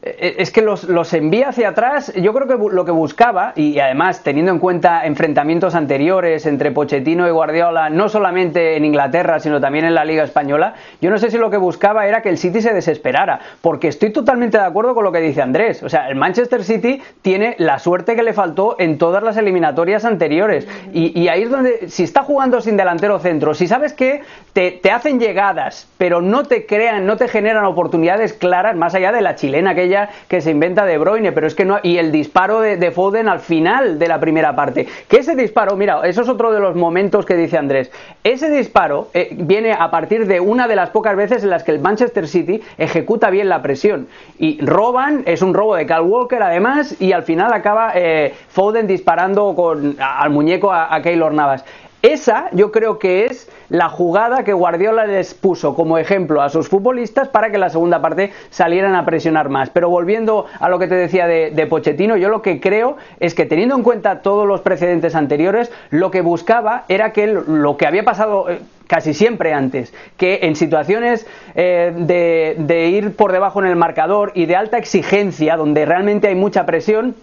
es 0.03 0.51
que 0.51 0.63
los, 0.63 0.85
los, 0.85 1.13
envía 1.15 1.51
hacia 1.51 1.69
atrás. 1.69 2.13
Yo 2.17 2.35
creo 2.35 2.49
que 2.49 2.75
lo 2.75 2.85
que 2.85 2.91
buscaba, 2.91 3.53
y 3.55 3.79
además 3.79 4.25
teniendo 4.25 4.51
en 4.51 4.59
cuenta 4.59 5.07
enfrentamientos 5.07 5.77
anteriores 5.77 6.45
entre 6.47 6.73
Pochettino 6.73 7.29
y 7.29 7.31
Guardiola, 7.31 7.89
no 7.89 8.09
solamente 8.09 8.77
en 8.77 8.85
Inglaterra, 8.85 9.39
sino 9.39 9.61
también 9.61 9.85
en 9.85 9.95
la 9.95 10.05
Liga 10.05 10.25
Española, 10.25 10.75
yo 11.01 11.11
no 11.11 11.19
sé 11.19 11.31
si 11.31 11.39
lo 11.39 11.51
que 11.51 11.57
buscaba 11.57 12.09
era 12.09 12.21
que 12.21 12.31
el 12.31 12.39
City 12.39 12.61
se 12.61 12.75
desesperara, 12.75 13.39
porque 13.61 13.87
estoy 13.87 14.11
totalmente 14.11 14.59
de 14.59 14.65
acuerdo 14.65 14.95
con 14.95 15.05
lo 15.05 15.13
que 15.13 15.21
dice 15.21 15.41
Andrés. 15.41 15.85
O 15.85 15.89
sea, 15.89 16.09
el 16.09 16.17
Manchester 16.17 16.65
City 16.65 17.01
tiene 17.23 17.55
la 17.59 17.79
suerte 17.79 18.17
que 18.17 18.25
le 18.25 18.33
faltó 18.33 18.75
en 18.81 18.99
todas 18.99 19.23
las 19.23 19.37
eliminatorias 19.37 20.05
anteriores. 20.05 20.67
Y, 20.93 21.29
ahí 21.29 21.45
es 21.45 21.51
donde, 21.51 21.89
si 21.89 22.03
está 22.03 22.25
jugando 22.25 22.61
sin 22.61 22.77
delantero 22.77 23.21
centro, 23.21 23.55
si 23.55 23.69
sabes 23.69 23.93
que 23.93 24.23
te, 24.53 24.73
te 24.73 24.91
hacen 24.91 25.21
llegadas, 25.21 25.89
pero 25.97 26.21
no 26.21 26.43
te 26.43 26.67
crean, 26.67 27.07
no 27.07 27.17
te 27.17 27.29
generan 27.29 27.65
oportunidades 27.67 28.33
claras, 28.33 28.75
más 28.75 28.97
allá 28.97 29.13
de 29.13 29.21
la 29.21 29.37
chilena 29.37 29.77
que 29.77 29.92
que 30.29 30.41
se 30.41 30.51
inventa 30.51 30.85
De 30.85 30.99
Bruyne, 30.99 31.33
pero 31.33 31.47
es 31.47 31.55
que 31.55 31.65
no. 31.65 31.79
Y 31.83 31.99
el 31.99 32.13
disparo 32.13 32.61
de, 32.61 32.91
Foden 32.91 33.29
al 33.29 33.41
final 33.41 33.99
de 33.99 34.09
la 34.09 34.21
primera 34.21 34.55
parte. 34.55 34.87
Que 35.09 35.19
ese 35.19 35.35
disparo, 35.35 35.77
mira, 35.77 36.01
eso 36.05 36.23
es 36.23 36.29
otro 36.29 36.53
de 36.53 36.61
los 36.61 36.77
momentos 36.77 37.25
que 37.25 37.37
dice 37.37 37.59
Andrés. 37.59 37.91
Ese 38.25 38.51
disparo 38.51 39.09
eh, 39.15 39.31
viene 39.33 39.73
a 39.73 39.91
partir 39.91 40.27
de 40.27 40.41
una 40.41 40.69
de 40.69 40.77
las 40.77 40.91
pocas 40.91 41.17
veces 41.17 41.43
en 41.45 41.51
las 41.51 41.63
que 41.63 41.73
el 41.73 41.81
Manchester 41.81 42.27
City 42.27 42.63
ejecuta 42.79 43.31
bien 43.31 43.49
la 43.49 43.63
presión. 43.63 44.09
Y 44.39 44.65
roban, 44.65 45.23
es 45.27 45.43
un 45.43 45.55
robo 45.55 45.77
de 45.77 45.87
Cal 45.87 46.03
Walker 46.03 46.43
además, 46.43 47.01
y 47.01 47.13
al 47.13 47.23
final 47.23 47.53
acaba 47.53 47.93
eh, 47.95 48.35
Foden 48.49 48.87
disparando 48.87 49.55
con, 49.55 49.97
al 49.99 50.31
muñeco 50.31 50.73
a, 50.73 50.95
a 50.95 51.03
Keylor 51.03 51.33
Navas. 51.33 51.65
Esa 52.03 52.49
yo 52.51 52.73
creo 52.73 52.99
que 52.99 53.27
es 53.27 53.49
la 53.69 53.89
jugada 53.89 54.43
que 54.43 54.53
Guardiola 54.53 55.07
les 55.07 55.35
puso 55.35 55.77
como 55.77 55.99
ejemplo 55.99 56.43
a 56.43 56.49
sus 56.49 56.69
futbolistas 56.69 57.29
para 57.29 57.53
que 57.53 57.59
la 57.59 57.71
segunda 57.71 58.03
parte 58.03 58.33
salieran 58.51 58.97
a 58.97 59.05
presionar 59.05 59.49
más. 59.49 59.71
Pero 59.71 59.89
volviendo 59.89 60.47
a 60.59 60.69
lo 60.69 60.81
que 60.81 60.89
te 60.89 60.97
decía 60.97 61.29
de, 61.29 61.53
de 61.53 61.67
Pochettino, 61.69 62.17
yo 62.17 62.29
lo 62.29 62.43
que 62.43 62.61
creo 62.61 62.97
es 63.21 63.37
que 63.37 63.47
teniendo 63.47 63.77
en 63.77 63.85
cuenta 63.85 64.21
todos 64.21 64.49
los 64.49 64.63
precedentes 64.63 65.15
anteriores, 65.15 65.71
lo 65.91 66.11
que 66.11 66.23
buscaba 66.23 66.85
era 66.89 67.13
que 67.13 67.29
lo 67.29 67.77
que 67.77 67.87
había 67.87 68.05
pasado 68.05 68.51
eh, 68.51 68.59
casi 68.89 69.15
siempre 69.15 69.55
antes, 69.55 69.95
que 70.17 70.41
en 70.43 70.57
situaciones 70.57 71.27
eh, 71.55 71.93
de 71.97 72.89
ir 72.89 73.15
por 73.15 73.31
debajo 73.31 73.63
en 73.63 73.69
el 73.69 73.77
marcador 73.77 74.33
y 74.35 74.47
de 74.47 74.57
alta 74.57 74.77
exigencia, 74.77 75.57
donde 75.57 75.87
realmente 75.87 76.27
hay 76.27 76.35
mucha 76.35 76.67
presión, 76.67 77.15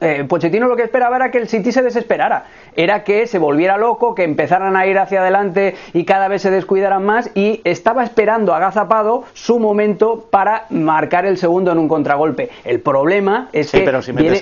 eh, 0.00 0.24
Pochettino 0.28 0.68
lo 0.68 0.76
que 0.76 0.82
esperaba 0.82 1.16
era 1.16 1.30
que 1.30 1.38
el 1.38 1.48
City 1.48 1.72
se 1.72 1.82
desesperara, 1.82 2.44
era 2.76 3.04
que 3.04 3.26
se 3.26 3.38
volviera 3.38 3.76
loco, 3.76 4.14
que 4.14 4.24
empezaran 4.24 4.76
a 4.76 4.86
ir 4.86 4.98
hacia 4.98 5.20
adelante 5.20 5.74
y 5.92 6.04
cada 6.04 6.28
vez 6.28 6.42
se 6.42 6.50
descuidaran 6.50 7.04
más 7.04 7.30
y 7.34 7.60
estaba 7.64 8.04
esperando 8.04 8.54
agazapado 8.54 9.24
su 9.32 9.58
momento 9.58 10.26
para 10.30 10.66
marcar 10.70 11.26
el 11.26 11.36
segundo 11.38 11.72
en 11.72 11.78
un 11.78 11.88
contragolpe. 11.88 12.50
El 12.64 12.80
problema 12.80 13.48
es 13.52 13.70
que 13.70 13.80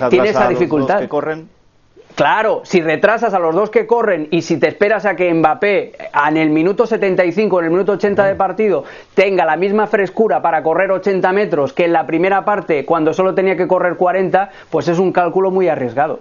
tiene 0.09 0.29
esa 0.29 0.49
dificultad. 0.49 0.99
que 0.99 1.09
corren 1.09 1.56
Claro, 2.17 2.61
si 2.63 2.81
retrasas 2.81 3.35
a 3.35 3.37
los 3.37 3.53
dos 3.53 3.69
que 3.69 3.85
corren 3.85 4.27
y 4.31 4.41
si 4.41 4.57
te 4.57 4.69
esperas 4.69 5.05
a 5.05 5.15
que 5.15 5.31
Mbappé 5.31 5.93
en 6.27 6.37
el 6.37 6.49
minuto 6.49 6.87
75, 6.87 7.59
en 7.59 7.65
el 7.65 7.69
minuto 7.69 7.91
80 7.91 8.25
de 8.25 8.33
partido, 8.33 8.85
tenga 9.13 9.45
la 9.45 9.55
misma 9.55 9.85
frescura 9.85 10.41
para 10.41 10.63
correr 10.63 10.89
80 10.89 11.31
metros 11.31 11.73
que 11.73 11.85
en 11.85 11.93
la 11.93 12.07
primera 12.07 12.43
parte 12.43 12.85
cuando 12.85 13.13
solo 13.13 13.35
tenía 13.35 13.55
que 13.55 13.67
correr 13.67 13.97
40, 13.97 14.49
pues 14.71 14.87
es 14.87 14.97
un 14.97 15.11
cálculo 15.11 15.51
muy 15.51 15.67
arriesgado. 15.67 16.19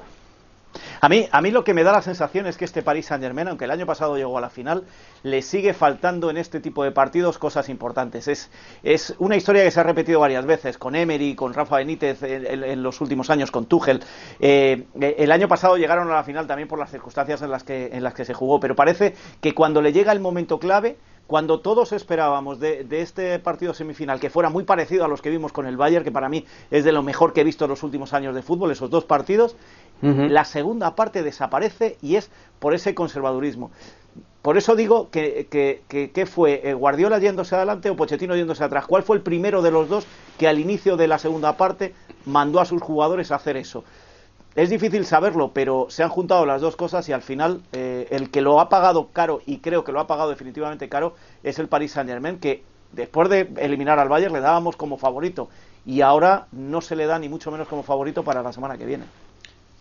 A 1.06 1.08
mí, 1.08 1.28
a 1.30 1.40
mí 1.40 1.52
lo 1.52 1.62
que 1.62 1.72
me 1.72 1.84
da 1.84 1.92
la 1.92 2.02
sensación 2.02 2.48
es 2.48 2.56
que 2.56 2.64
este 2.64 2.82
Paris 2.82 3.06
Saint 3.06 3.22
Germain, 3.22 3.46
aunque 3.46 3.66
el 3.66 3.70
año 3.70 3.86
pasado 3.86 4.16
llegó 4.16 4.38
a 4.38 4.40
la 4.40 4.50
final, 4.50 4.82
le 5.22 5.40
sigue 5.40 5.72
faltando 5.72 6.30
en 6.30 6.36
este 6.36 6.58
tipo 6.58 6.82
de 6.82 6.90
partidos 6.90 7.38
cosas 7.38 7.68
importantes. 7.68 8.26
Es, 8.26 8.50
es 8.82 9.14
una 9.20 9.36
historia 9.36 9.62
que 9.62 9.70
se 9.70 9.78
ha 9.78 9.84
repetido 9.84 10.18
varias 10.18 10.44
veces 10.46 10.78
con 10.78 10.96
Emery, 10.96 11.36
con 11.36 11.54
Rafa 11.54 11.76
Benítez 11.76 12.24
en, 12.24 12.82
los 12.82 13.00
últimos 13.00 13.30
años, 13.30 13.52
con 13.52 13.66
Tuchel. 13.66 14.02
Eh, 14.40 14.84
el 15.00 15.30
año 15.30 15.46
pasado 15.46 15.76
llegaron 15.76 16.10
a 16.10 16.14
la 16.14 16.24
final 16.24 16.48
también 16.48 16.68
por 16.68 16.80
las 16.80 16.90
circunstancias 16.90 17.40
en 17.40 17.52
las 17.52 17.62
que, 17.62 17.90
en 17.92 18.02
las 18.02 18.12
que 18.12 18.24
se 18.24 18.34
jugó, 18.34 18.58
pero 18.58 18.74
parece 18.74 19.14
que 19.40 19.54
cuando 19.54 19.80
le 19.82 19.92
llega 19.92 20.10
el 20.10 20.18
momento 20.18 20.58
clave, 20.58 20.96
cuando 21.26 21.60
todos 21.60 21.92
esperábamos 21.92 22.60
de, 22.60 22.86
este 22.90 23.38
partido 23.40 23.74
semifinal 23.74 24.20
que 24.20 24.30
fuera 24.30 24.48
muy 24.48 24.64
parecido 24.64 25.04
a 25.04 25.08
los 25.08 25.20
que 25.20 25.30
vimos 25.30 25.52
con 25.52 25.66
el 25.66 25.76
Bayern, 25.76 26.04
que 26.04 26.12
para 26.12 26.28
mí 26.28 26.44
es 26.70 26.84
de 26.84 26.92
lo 26.92 27.02
mejor 27.02 27.32
que 27.32 27.40
he 27.40 27.44
visto 27.44 27.64
en 27.64 27.70
los 27.70 27.82
últimos 27.82 28.12
años 28.12 28.34
de 28.34 28.42
fútbol, 28.42 28.70
esos 28.70 28.90
dos 28.90 29.04
partidos, 29.04 29.56
la 30.02 30.44
segunda 30.44 30.94
parte 30.94 31.22
desaparece 31.22 31.96
y 32.02 32.16
es 32.16 32.30
por 32.58 32.74
ese 32.74 32.94
conservadurismo. 32.94 33.70
Por 34.42 34.56
eso 34.56 34.76
digo 34.76 35.10
que, 35.10 35.48
que, 35.50 36.26
fue 36.26 36.60
eh, 36.62 36.72
Guardiola 36.74 37.18
yéndose 37.18 37.56
adelante 37.56 37.90
o 37.90 37.96
Pochettino 37.96 38.36
yéndose 38.36 38.62
atrás. 38.62 38.86
¿Cuál 38.86 39.02
fue 39.02 39.16
el 39.16 39.22
primero 39.22 39.60
de 39.60 39.72
los 39.72 39.88
dos 39.88 40.06
que 40.38 40.46
al 40.46 40.60
inicio 40.60 40.96
de 40.96 41.08
la 41.08 41.18
segunda 41.18 41.56
parte 41.56 41.94
mandó 42.26 42.60
a 42.60 42.64
sus 42.64 42.80
jugadores 42.80 43.32
a 43.32 43.36
hacer 43.36 43.56
eso? 43.56 43.82
Es 44.54 44.70
difícil 44.70 45.04
saberlo, 45.04 45.50
pero 45.52 45.86
se 45.90 46.04
han 46.04 46.10
juntado 46.10 46.46
las 46.46 46.60
dos 46.60 46.76
cosas 46.76 47.08
y 47.08 47.12
al 47.12 47.22
final 47.22 47.60
eh, 47.72 48.06
el 48.10 48.30
que 48.30 48.40
lo 48.40 48.60
ha 48.60 48.68
pagado 48.68 49.08
caro, 49.08 49.40
y 49.46 49.58
creo 49.58 49.82
que 49.82 49.90
lo 49.90 49.98
ha 49.98 50.06
pagado 50.06 50.30
definitivamente 50.30 50.88
caro, 50.88 51.14
es 51.42 51.58
el 51.58 51.68
Paris 51.68 51.92
Saint 51.92 52.08
Germain, 52.08 52.38
que 52.38 52.62
después 52.92 53.28
de 53.28 53.52
eliminar 53.56 53.98
al 53.98 54.08
Bayern 54.08 54.32
le 54.32 54.40
dábamos 54.40 54.76
como 54.76 54.96
favorito 54.96 55.48
y 55.84 56.02
ahora 56.02 56.46
no 56.52 56.80
se 56.80 56.96
le 56.96 57.06
da 57.06 57.18
ni 57.18 57.28
mucho 57.28 57.50
menos 57.50 57.68
como 57.68 57.82
favorito 57.82 58.22
para 58.22 58.42
la 58.42 58.52
semana 58.52 58.78
que 58.78 58.86
viene. 58.86 59.04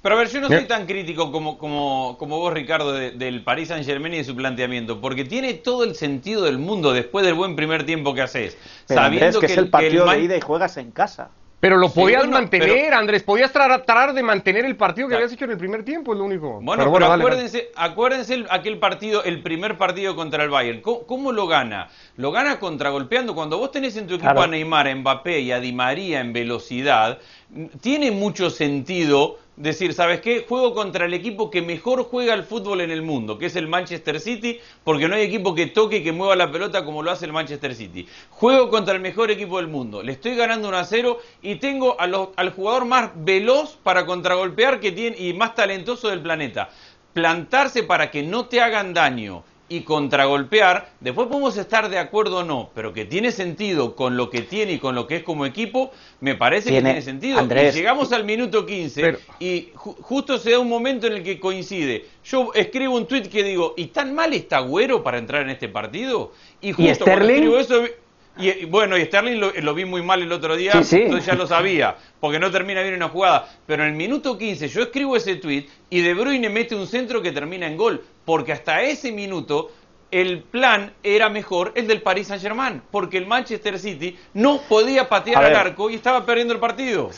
Pero 0.06 0.18
a 0.18 0.20
ver, 0.20 0.30
yo 0.30 0.40
no 0.40 0.50
soy 0.50 0.66
tan 0.66 0.86
crítico 0.86 1.32
como, 1.32 1.58
como, 1.58 2.16
como 2.20 2.38
vos, 2.38 2.54
Ricardo, 2.54 2.94
del 2.94 3.44
Paris 3.44 3.70
Saint 3.70 3.84
Germain 3.84 4.14
y 4.14 4.18
de 4.18 4.24
su 4.24 4.36
planteamiento, 4.36 5.02
porque 5.02 5.26
tiene 5.26 5.56
todo 5.56 5.84
el 5.84 5.96
sentido 5.96 6.44
del 6.44 6.60
mundo 6.60 6.94
después 6.94 7.26
del 7.26 7.34
buen 7.34 7.56
primer 7.56 7.88
tiempo 7.88 8.14
que 8.14 8.22
haces. 8.22 8.56
sabiendo 8.86 9.40
que, 9.40 9.48
es 9.48 9.58
el 9.58 9.72
partido 9.72 10.08
de 10.08 10.20
ida 10.20 10.38
y 10.38 10.42
juegas 10.42 10.78
en 10.78 10.92
casa. 10.92 11.32
Pero 11.60 11.78
lo 11.78 11.90
podías 11.90 12.28
mantener, 12.28 12.94
Andrés, 12.94 13.24
podías 13.24 13.52
tratar 13.52 14.14
de 14.14 14.22
mantener 14.22 14.66
el 14.66 14.76
partido 14.76 15.08
que 15.08 15.16
habías 15.16 15.34
hecho 15.34 15.46
en 15.46 15.52
el 15.52 15.58
primer 15.58 15.84
tiempo, 15.84 16.14
es 16.14 16.20
lo 16.20 16.26
único. 16.26 16.62
Bueno, 16.62 16.94
pero, 16.94 17.12
acuérdense, 17.12 17.72
acuérdense 17.76 18.46
aquel 18.52 18.78
partido, 18.78 19.24
el 19.24 19.42
primer 19.42 19.76
partido 19.76 20.16
contra 20.16 20.44
el 20.44 20.52
Bayern. 20.52 20.82
¿Cómo, 20.82 21.32
lo 21.32 21.48
gana? 21.48 21.90
Lo 22.18 22.32
gana 22.32 22.60
contragolpeando. 22.60 23.34
Cuando 23.34 23.58
vos 23.58 23.72
tenés 23.72 23.98
en 23.98 24.06
tu 24.06 24.14
equipo 24.14 24.40
a 24.40 24.46
Neymar, 24.46 24.88
a 24.88 24.96
Mbappé 24.96 25.40
y 25.40 25.52
a 25.52 25.60
Di 25.60 25.74
María 25.74 26.20
en 26.20 26.32
velocidad, 26.32 27.18
tiene 27.82 28.12
mucho 28.12 28.52
sentido 28.52 29.40
decir, 29.58 29.94
¿sabes 29.94 30.22
qué? 30.22 30.46
Juego 30.48 30.74
contra 30.74 31.06
el 31.06 31.14
equipo 31.14 31.50
que 31.50 31.62
mejor 31.62 32.04
juega 32.04 32.34
el 32.34 32.44
fútbol 32.44 32.82
en 32.82 32.92
el 32.92 33.02
mundo, 33.02 33.38
que 33.38 33.46
es 33.46 33.56
el 33.56 33.68
Manchester 33.68 34.20
City, 34.20 34.60
porque 34.84 35.08
no 35.08 35.16
hay 35.16 35.24
equipo 35.24 35.56
que 35.56 35.68
toque 35.68 35.98
y 35.98 36.04
que 36.04 36.12
mueva 36.12 36.36
la 36.36 36.52
pelota 36.52 36.84
como 36.84 37.02
lo 37.02 37.12
hace 37.12 37.26
el 37.26 37.34
Manchester 37.34 37.74
City. 37.74 38.08
Juego 38.32 38.70
contra 38.70 38.94
el 38.94 39.02
mejor 39.02 39.32
equipo 39.32 39.58
del 39.58 39.68
mundo, 39.68 40.04
le 40.04 40.12
estoy 40.12 40.36
ganando 40.36 40.68
1 40.68 40.78
a 40.78 40.84
0 40.84 41.20
y 41.42 41.56
tengo 41.56 41.96
al 42.00 42.50
jugador 42.52 42.86
más 42.86 43.12
veloz 43.16 43.78
para 43.82 44.06
contragolpear 44.06 44.80
que 44.80 44.92
tiene, 44.92 45.18
y 45.18 45.34
más 45.34 45.56
talentoso 45.56 46.10
del 46.10 46.22
planeta. 46.22 46.70
Plantarse 47.14 47.84
para 47.84 48.12
que 48.12 48.24
no 48.24 48.48
te 48.48 48.60
hagan 48.60 48.94
daño 48.94 49.44
y 49.68 49.82
contragolpear, 49.82 50.92
después 51.00 51.28
podemos 51.28 51.58
estar 51.58 51.90
de 51.90 51.98
acuerdo 51.98 52.38
o 52.38 52.44
no, 52.44 52.70
pero 52.76 52.94
que 52.94 53.06
tiene 53.06 53.32
sentido 53.32 53.96
con 53.96 54.16
lo 54.16 54.30
que 54.30 54.42
tiene 54.42 54.74
y 54.74 54.80
con 54.80 54.94
lo 54.94 55.08
que 55.08 55.18
es 55.18 55.24
como 55.24 55.46
equipo, 55.46 55.92
me 56.20 56.36
parece 56.36 56.70
que 56.70 56.82
tiene 56.82 57.02
sentido. 57.02 57.42
Y 57.42 57.72
llegamos 57.72 58.12
al 58.12 58.26
minuto 58.26 58.66
15 58.66 59.18
y 59.40 59.70
justo 59.74 60.38
se 60.38 60.52
da 60.52 60.60
un 60.60 60.70
momento 60.70 61.08
en 61.08 61.14
el 61.14 61.24
que 61.24 61.40
coincide. 61.40 62.06
Yo 62.24 62.52
escribo 62.54 62.96
un 62.96 63.08
tweet 63.08 63.24
que 63.24 63.44
digo, 63.44 63.74
¿y 63.76 63.88
tan 63.88 64.14
mal 64.14 64.34
está 64.34 64.60
Güero 64.60 65.04
para 65.04 65.18
entrar 65.18 65.42
en 65.42 65.50
este 65.50 65.68
partido? 65.68 66.32
Y 66.62 66.72
justo 66.72 67.06
cuando 67.06 67.28
escribo 67.28 67.58
eso 67.58 67.84
y, 68.38 68.66
bueno, 68.66 68.98
y 68.98 69.06
Sterling 69.06 69.40
lo, 69.40 69.74
vi 69.74 69.86
muy 69.86 70.02
mal 70.02 70.22
el 70.22 70.32
otro 70.32 70.56
día, 70.58 70.74
entonces 70.74 71.26
ya 71.26 71.36
lo 71.36 71.48
sabía, 71.48 71.96
porque 72.20 72.38
no 72.38 72.52
termina 72.52 72.82
bien 72.82 72.96
una 72.96 73.08
jugada. 73.08 73.48
Pero 73.66 73.84
en 73.84 73.90
el 73.90 73.96
minuto 73.96 74.38
15 74.38 74.68
yo 74.68 74.82
escribo 74.84 75.16
ese 75.16 75.36
tweet 75.36 75.68
y 75.90 76.02
De 76.02 76.14
Bruyne 76.14 76.50
mete 76.50 76.76
un 76.76 76.88
centro 76.88 77.22
que 77.22 77.32
termina 77.32 77.66
en 77.68 77.78
gol, 77.78 78.04
porque 78.26 78.52
hasta 78.52 78.82
ese 78.82 79.12
minuto 79.12 79.72
el 80.12 80.44
plan 80.44 80.94
era 81.02 81.30
mejor 81.30 81.72
el 81.76 81.88
del 81.88 82.02
Paris 82.02 82.28
Saint 82.28 82.42
Germain, 82.42 82.82
porque 82.92 83.18
el 83.18 83.26
Manchester 83.26 83.80
City 83.80 84.18
no 84.34 84.62
podía 84.68 85.08
patear 85.08 85.44
al 85.44 85.56
arco 85.56 85.90
y 85.90 85.96
estaba 85.96 86.26
perdiendo 86.26 86.54
el 86.54 86.60
partido. 86.60 87.10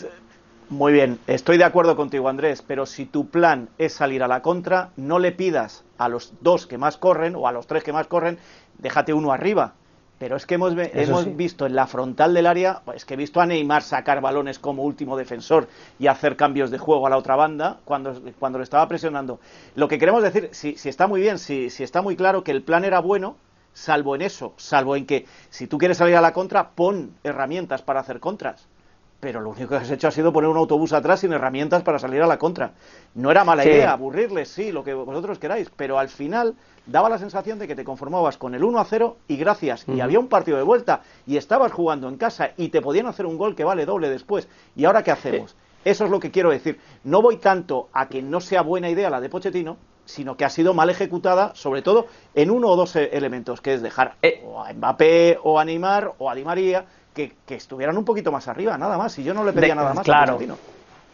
Muy 0.69 0.91
bien, 0.91 1.17
estoy 1.27 1.57
de 1.57 1.63
acuerdo 1.63 1.95
contigo 1.95 2.27
Andrés, 2.27 2.61
pero 2.61 2.85
si 2.85 3.05
tu 3.05 3.29
plan 3.29 3.69
es 3.77 3.93
salir 3.93 4.21
a 4.21 4.27
la 4.27 4.41
contra, 4.41 4.91
no 4.97 5.17
le 5.17 5.31
pidas 5.31 5.83
a 5.97 6.09
los 6.09 6.33
dos 6.41 6.67
que 6.67 6.77
más 6.77 6.97
corren 6.97 7.35
o 7.35 7.47
a 7.47 7.51
los 7.51 7.67
tres 7.67 7.83
que 7.83 7.93
más 7.93 8.07
corren, 8.07 8.37
déjate 8.77 9.13
uno 9.13 9.31
arriba 9.31 9.73
pero 10.19 10.35
es 10.35 10.45
que 10.45 10.55
hemos, 10.55 10.73
hemos 10.77 11.35
visto 11.35 11.65
en 11.65 11.75
la 11.75 11.87
frontal 11.87 12.33
del 12.33 12.47
área, 12.47 12.81
es 12.95 13.05
que 13.05 13.13
he 13.13 13.17
visto 13.17 13.39
a 13.39 13.45
Neymar 13.45 13.83
sacar 13.83 14.21
balones 14.21 14.59
como 14.59 14.83
último 14.83 15.17
defensor 15.17 15.67
y 15.99 16.07
hacer 16.07 16.35
cambios 16.35 16.71
de 16.71 16.77
juego 16.77 17.05
a 17.05 17.09
la 17.09 17.17
otra 17.17 17.35
banda 17.35 17.79
cuando, 17.85 18.19
cuando 18.39 18.57
le 18.57 18.63
estaba 18.63 18.87
presionando. 18.87 19.39
Lo 19.75 19.87
que 19.87 19.99
queremos 19.99 20.23
decir, 20.23 20.49
si, 20.51 20.77
si 20.77 20.89
está 20.89 21.07
muy 21.07 21.21
bien, 21.21 21.37
si, 21.39 21.69
si 21.69 21.83
está 21.83 22.01
muy 22.01 22.15
claro 22.15 22.43
que 22.43 22.51
el 22.51 22.63
plan 22.63 22.83
era 22.83 22.99
bueno, 22.99 23.35
salvo 23.73 24.15
en 24.15 24.23
eso, 24.23 24.53
salvo 24.57 24.95
en 24.95 25.05
que 25.05 25.25
si 25.49 25.67
tú 25.67 25.77
quieres 25.77 25.97
salir 25.97 26.15
a 26.15 26.21
la 26.21 26.33
contra, 26.33 26.69
pon 26.69 27.11
herramientas 27.23 27.81
para 27.81 27.99
hacer 27.99 28.19
contras 28.19 28.67
pero 29.19 29.41
lo 29.41 29.49
único 29.49 29.69
que 29.69 29.75
has 29.75 29.89
hecho 29.89 30.07
ha 30.07 30.11
sido 30.11 30.31
poner 30.31 30.49
un 30.49 30.57
autobús 30.57 30.93
atrás 30.93 31.21
sin 31.21 31.33
herramientas 31.33 31.81
para 31.83 31.99
salir 31.99 32.21
a 32.21 32.27
la 32.27 32.37
contra. 32.37 32.73
No 33.15 33.31
era 33.31 33.43
mala 33.43 33.65
idea, 33.65 33.91
aburrirles, 33.91 34.49
sí, 34.49 34.71
lo 34.71 34.83
que 34.83 34.93
vosotros 34.93 35.39
queráis, 35.39 35.71
pero 35.75 35.97
al 35.97 36.09
final 36.09 36.55
daba 36.85 37.09
la 37.09 37.17
sensación 37.17 37.57
de 37.59 37.67
que 37.67 37.75
te 37.75 37.83
conformabas 37.83 38.37
con 38.37 38.53
el 38.53 38.63
1 38.63 38.79
a 38.79 38.85
0 38.85 39.17
y 39.27 39.37
gracias, 39.37 39.85
y 39.87 40.01
había 40.01 40.19
un 40.19 40.27
partido 40.27 40.57
de 40.57 40.63
vuelta 40.63 41.01
y 41.25 41.37
estabas 41.37 41.71
jugando 41.71 42.07
en 42.09 42.17
casa 42.17 42.51
y 42.57 42.69
te 42.69 42.81
podían 42.81 43.07
hacer 43.07 43.25
un 43.25 43.37
gol 43.37 43.55
que 43.55 43.63
vale 43.63 43.85
doble 43.85 44.09
después. 44.09 44.47
¿Y 44.75 44.85
ahora 44.85 45.03
qué 45.03 45.11
hacemos? 45.11 45.55
Eso 45.83 46.05
es 46.05 46.11
lo 46.11 46.19
que 46.19 46.31
quiero 46.31 46.49
decir. 46.49 46.79
No 47.03 47.21
voy 47.21 47.37
tanto 47.37 47.89
a 47.93 48.09
que 48.09 48.21
no 48.21 48.41
sea 48.41 48.61
buena 48.61 48.89
idea 48.89 49.09
la 49.09 49.21
de 49.21 49.29
Pochettino, 49.29 49.77
sino 50.07 50.37
que 50.37 50.45
ha 50.45 50.49
sido 50.49 50.73
mal 50.73 50.89
ejecutada, 50.89 51.53
sobre 51.55 51.81
todo 51.81 52.07
en 52.33 52.51
uno 52.51 52.69
o 52.69 52.75
dos 52.75 52.95
e-, 52.95 53.09
elementos, 53.15 53.61
que 53.61 53.73
es 53.73 53.81
dejar 53.81 54.15
eh. 54.21 54.41
o 54.45 54.61
a 54.61 54.73
Mbappé 54.73 55.37
o 55.43 55.59
a 55.59 55.65
Neymar 55.65 56.13
o 56.17 56.29
a 56.29 56.35
Di 56.35 56.43
María 56.43 56.85
que, 57.17 57.55
estuvieran 57.55 57.97
un 57.97 58.05
poquito 58.05 58.31
más 58.31 58.47
arriba, 58.47 58.77
nada 58.77 58.97
más. 58.97 59.17
Y 59.17 59.23
yo 59.23 59.33
no 59.33 59.43
le 59.43 59.53
pedía 59.53 59.75
nada 59.75 59.93
más. 59.93 60.05
Claro. 60.05 60.37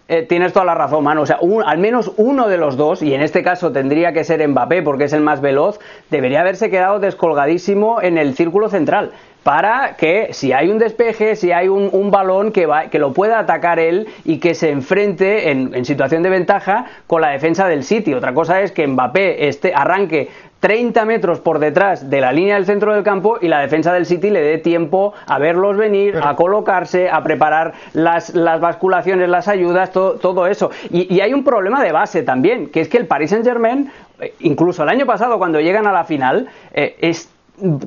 Eh, 0.09 0.23
tienes 0.23 0.51
toda 0.51 0.65
la 0.65 0.75
razón, 0.75 1.03
mano. 1.03 1.21
O 1.21 1.25
sea, 1.25 1.39
al 1.65 1.77
menos 1.77 2.11
uno 2.17 2.49
de 2.49 2.57
los 2.57 2.75
dos, 2.75 3.01
y 3.01 3.13
en 3.13 3.21
este 3.21 3.41
caso 3.41 3.71
tendría 3.71 4.11
que 4.11 4.25
ser 4.25 4.45
Mbappé 4.45 4.81
porque 4.81 5.05
es 5.05 5.13
el 5.13 5.21
más 5.21 5.39
veloz, 5.39 5.79
debería 6.09 6.41
haberse 6.41 6.69
quedado 6.69 6.99
descolgadísimo 6.99 8.01
en 8.01 8.17
el 8.17 8.35
círculo 8.35 8.69
central 8.69 9.13
para 9.43 9.95
que 9.97 10.29
si 10.31 10.53
hay 10.53 10.69
un 10.69 10.79
despeje, 10.79 11.35
si 11.35 11.51
hay 11.51 11.67
un, 11.67 12.11
balón 12.11 12.51
que, 12.51 12.65
va, 12.65 12.85
que 12.85 12.99
lo 12.99 13.13
pueda 13.13 13.39
atacar 13.39 13.79
él 13.79 14.07
y 14.23 14.39
que 14.39 14.55
se 14.55 14.69
enfrente 14.69 15.51
en, 15.51 15.73
en, 15.73 15.85
situación 15.85 16.23
de 16.23 16.29
ventaja 16.29 16.85
con 17.07 17.21
la 17.21 17.29
defensa 17.29 17.67
del 17.67 17.83
sitio. 17.83 18.17
Otra 18.17 18.33
cosa 18.33 18.61
es 18.61 18.71
que 18.71 18.87
Mbappé 18.87 19.47
este, 19.47 19.73
arranque 19.75 20.29
30 20.63 21.03
metros 21.03 21.41
por 21.41 21.59
detrás 21.59 22.09
de 22.09 22.21
la 22.21 22.31
línea 22.31 22.55
del 22.55 22.65
centro 22.65 22.93
del 22.93 23.03
campo 23.03 23.37
y 23.41 23.49
la 23.49 23.59
defensa 23.59 23.91
del 23.91 24.05
City 24.05 24.29
le 24.29 24.39
dé 24.39 24.59
tiempo 24.59 25.13
a 25.27 25.37
verlos 25.37 25.75
venir, 25.75 26.17
a 26.23 26.37
colocarse, 26.37 27.09
a 27.09 27.21
preparar 27.21 27.73
las, 27.91 28.33
las 28.33 28.61
basculaciones, 28.61 29.27
las 29.27 29.49
ayudas, 29.49 29.91
todo, 29.91 30.13
todo 30.13 30.47
eso. 30.47 30.71
Y, 30.89 31.19
hay 31.19 31.33
un 31.33 31.43
problema 31.43 31.83
de 31.83 31.91
base 31.91 32.23
también, 32.23 32.69
que 32.69 32.79
es 32.79 32.87
que 32.87 32.97
el 32.97 33.07
Paris 33.07 33.31
Saint 33.31 33.45
Germain, 33.45 33.91
eh, 34.21 34.35
incluso 34.39 34.83
el 34.83 34.89
año 34.89 35.05
pasado 35.05 35.37
cuando 35.37 35.59
llegan 35.59 35.85
a 35.85 35.91
la 35.91 36.05
final, 36.05 36.47
eh, 36.73 36.95
es 37.01 37.29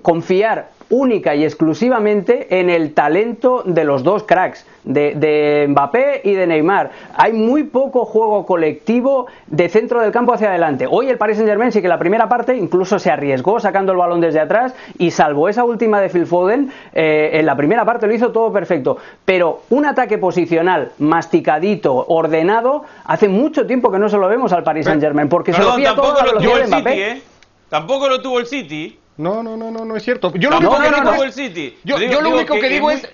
confiar 0.03 0.71
única 0.89 1.35
y 1.35 1.45
exclusivamente 1.45 2.61
en 2.61 2.71
el 2.71 2.95
talento 2.95 3.63
de 3.65 3.85
los 3.85 4.03
dos 4.05 4.23
cracks, 4.23 4.65
de, 4.85 5.67
Mbappé 5.69 6.21
y 6.25 6.33
de 6.33 6.47
Neymar. 6.47 6.91
Hay 7.17 7.33
muy 7.33 7.65
poco 7.65 8.05
juego 8.05 8.47
colectivo 8.47 9.27
de 9.49 9.69
centro 9.69 10.01
del 10.01 10.13
campo 10.13 10.33
hacia 10.33 10.49
adelante. 10.49 10.87
Hoy 10.89 11.09
el 11.09 11.19
Paris 11.19 11.39
Saint 11.39 11.49
Germain 11.49 11.73
sí 11.73 11.83
que 11.83 11.89
la 11.89 11.99
primera 11.99 12.29
parte 12.29 12.57
incluso 12.57 12.99
se 13.01 13.11
arriesgó 13.11 13.59
sacando 13.59 13.93
el 13.93 13.99
balón 13.99 14.21
desde 14.21 14.39
atrás 14.39 14.75
y 14.97 15.11
salvo 15.11 15.49
esa 15.49 15.65
última 15.65 16.01
de 16.01 16.09
Phil 16.09 16.27
Foden, 16.27 16.73
eh, 16.93 17.31
en 17.33 17.47
la 17.47 17.57
primera 17.57 17.85
parte 17.85 18.07
lo 18.07 18.15
hizo 18.15 18.31
todo 18.31 18.53
perfecto. 18.53 18.97
Pero 19.25 19.63
un 19.71 19.87
ataque 19.87 20.19
posicional 20.19 20.93
masticadito, 20.99 22.07
ordenado, 22.09 22.85
hace 23.05 23.29
mucho 23.29 23.67
tiempo 23.67 23.91
que 23.91 23.99
no 23.99 24.09
se 24.09 24.19
lo 24.19 24.29
vemos 24.29 24.53
al 24.53 24.63
Paris 24.63 24.87
Saint 24.87 25.03
Germain 25.03 25.29
porque 25.29 25.53
se 25.53 25.63
lo 25.63 25.75
pilla 25.75 25.97
todo 25.97 26.17
a 26.17 26.25
la 26.25 26.33
velocidad 26.33 26.61
de 26.61 26.67
Mbappé. 26.69 27.11
¿eh? 27.11 27.23
Tampoco 27.69 28.09
lo 28.09 28.23
tuvo 28.23 28.39
el 28.39 28.47
City. 28.47 29.01
No, 29.17 29.43
no, 29.43 29.57
no, 29.57 29.71
no, 29.71 29.85
no 29.85 29.97
es 29.97 30.03
cierto. 30.03 30.33
Yo 30.35 30.51
lo 30.51 30.59
único 30.59 30.79
que 30.79 30.91
digo, 30.91 31.25
el 31.25 31.33
City. 31.33 31.79
Yo, 31.85 31.99
lo 31.99 32.31
único 32.31 32.55
que, 32.61 32.69
digo 32.69 32.91
es, 32.91 33.09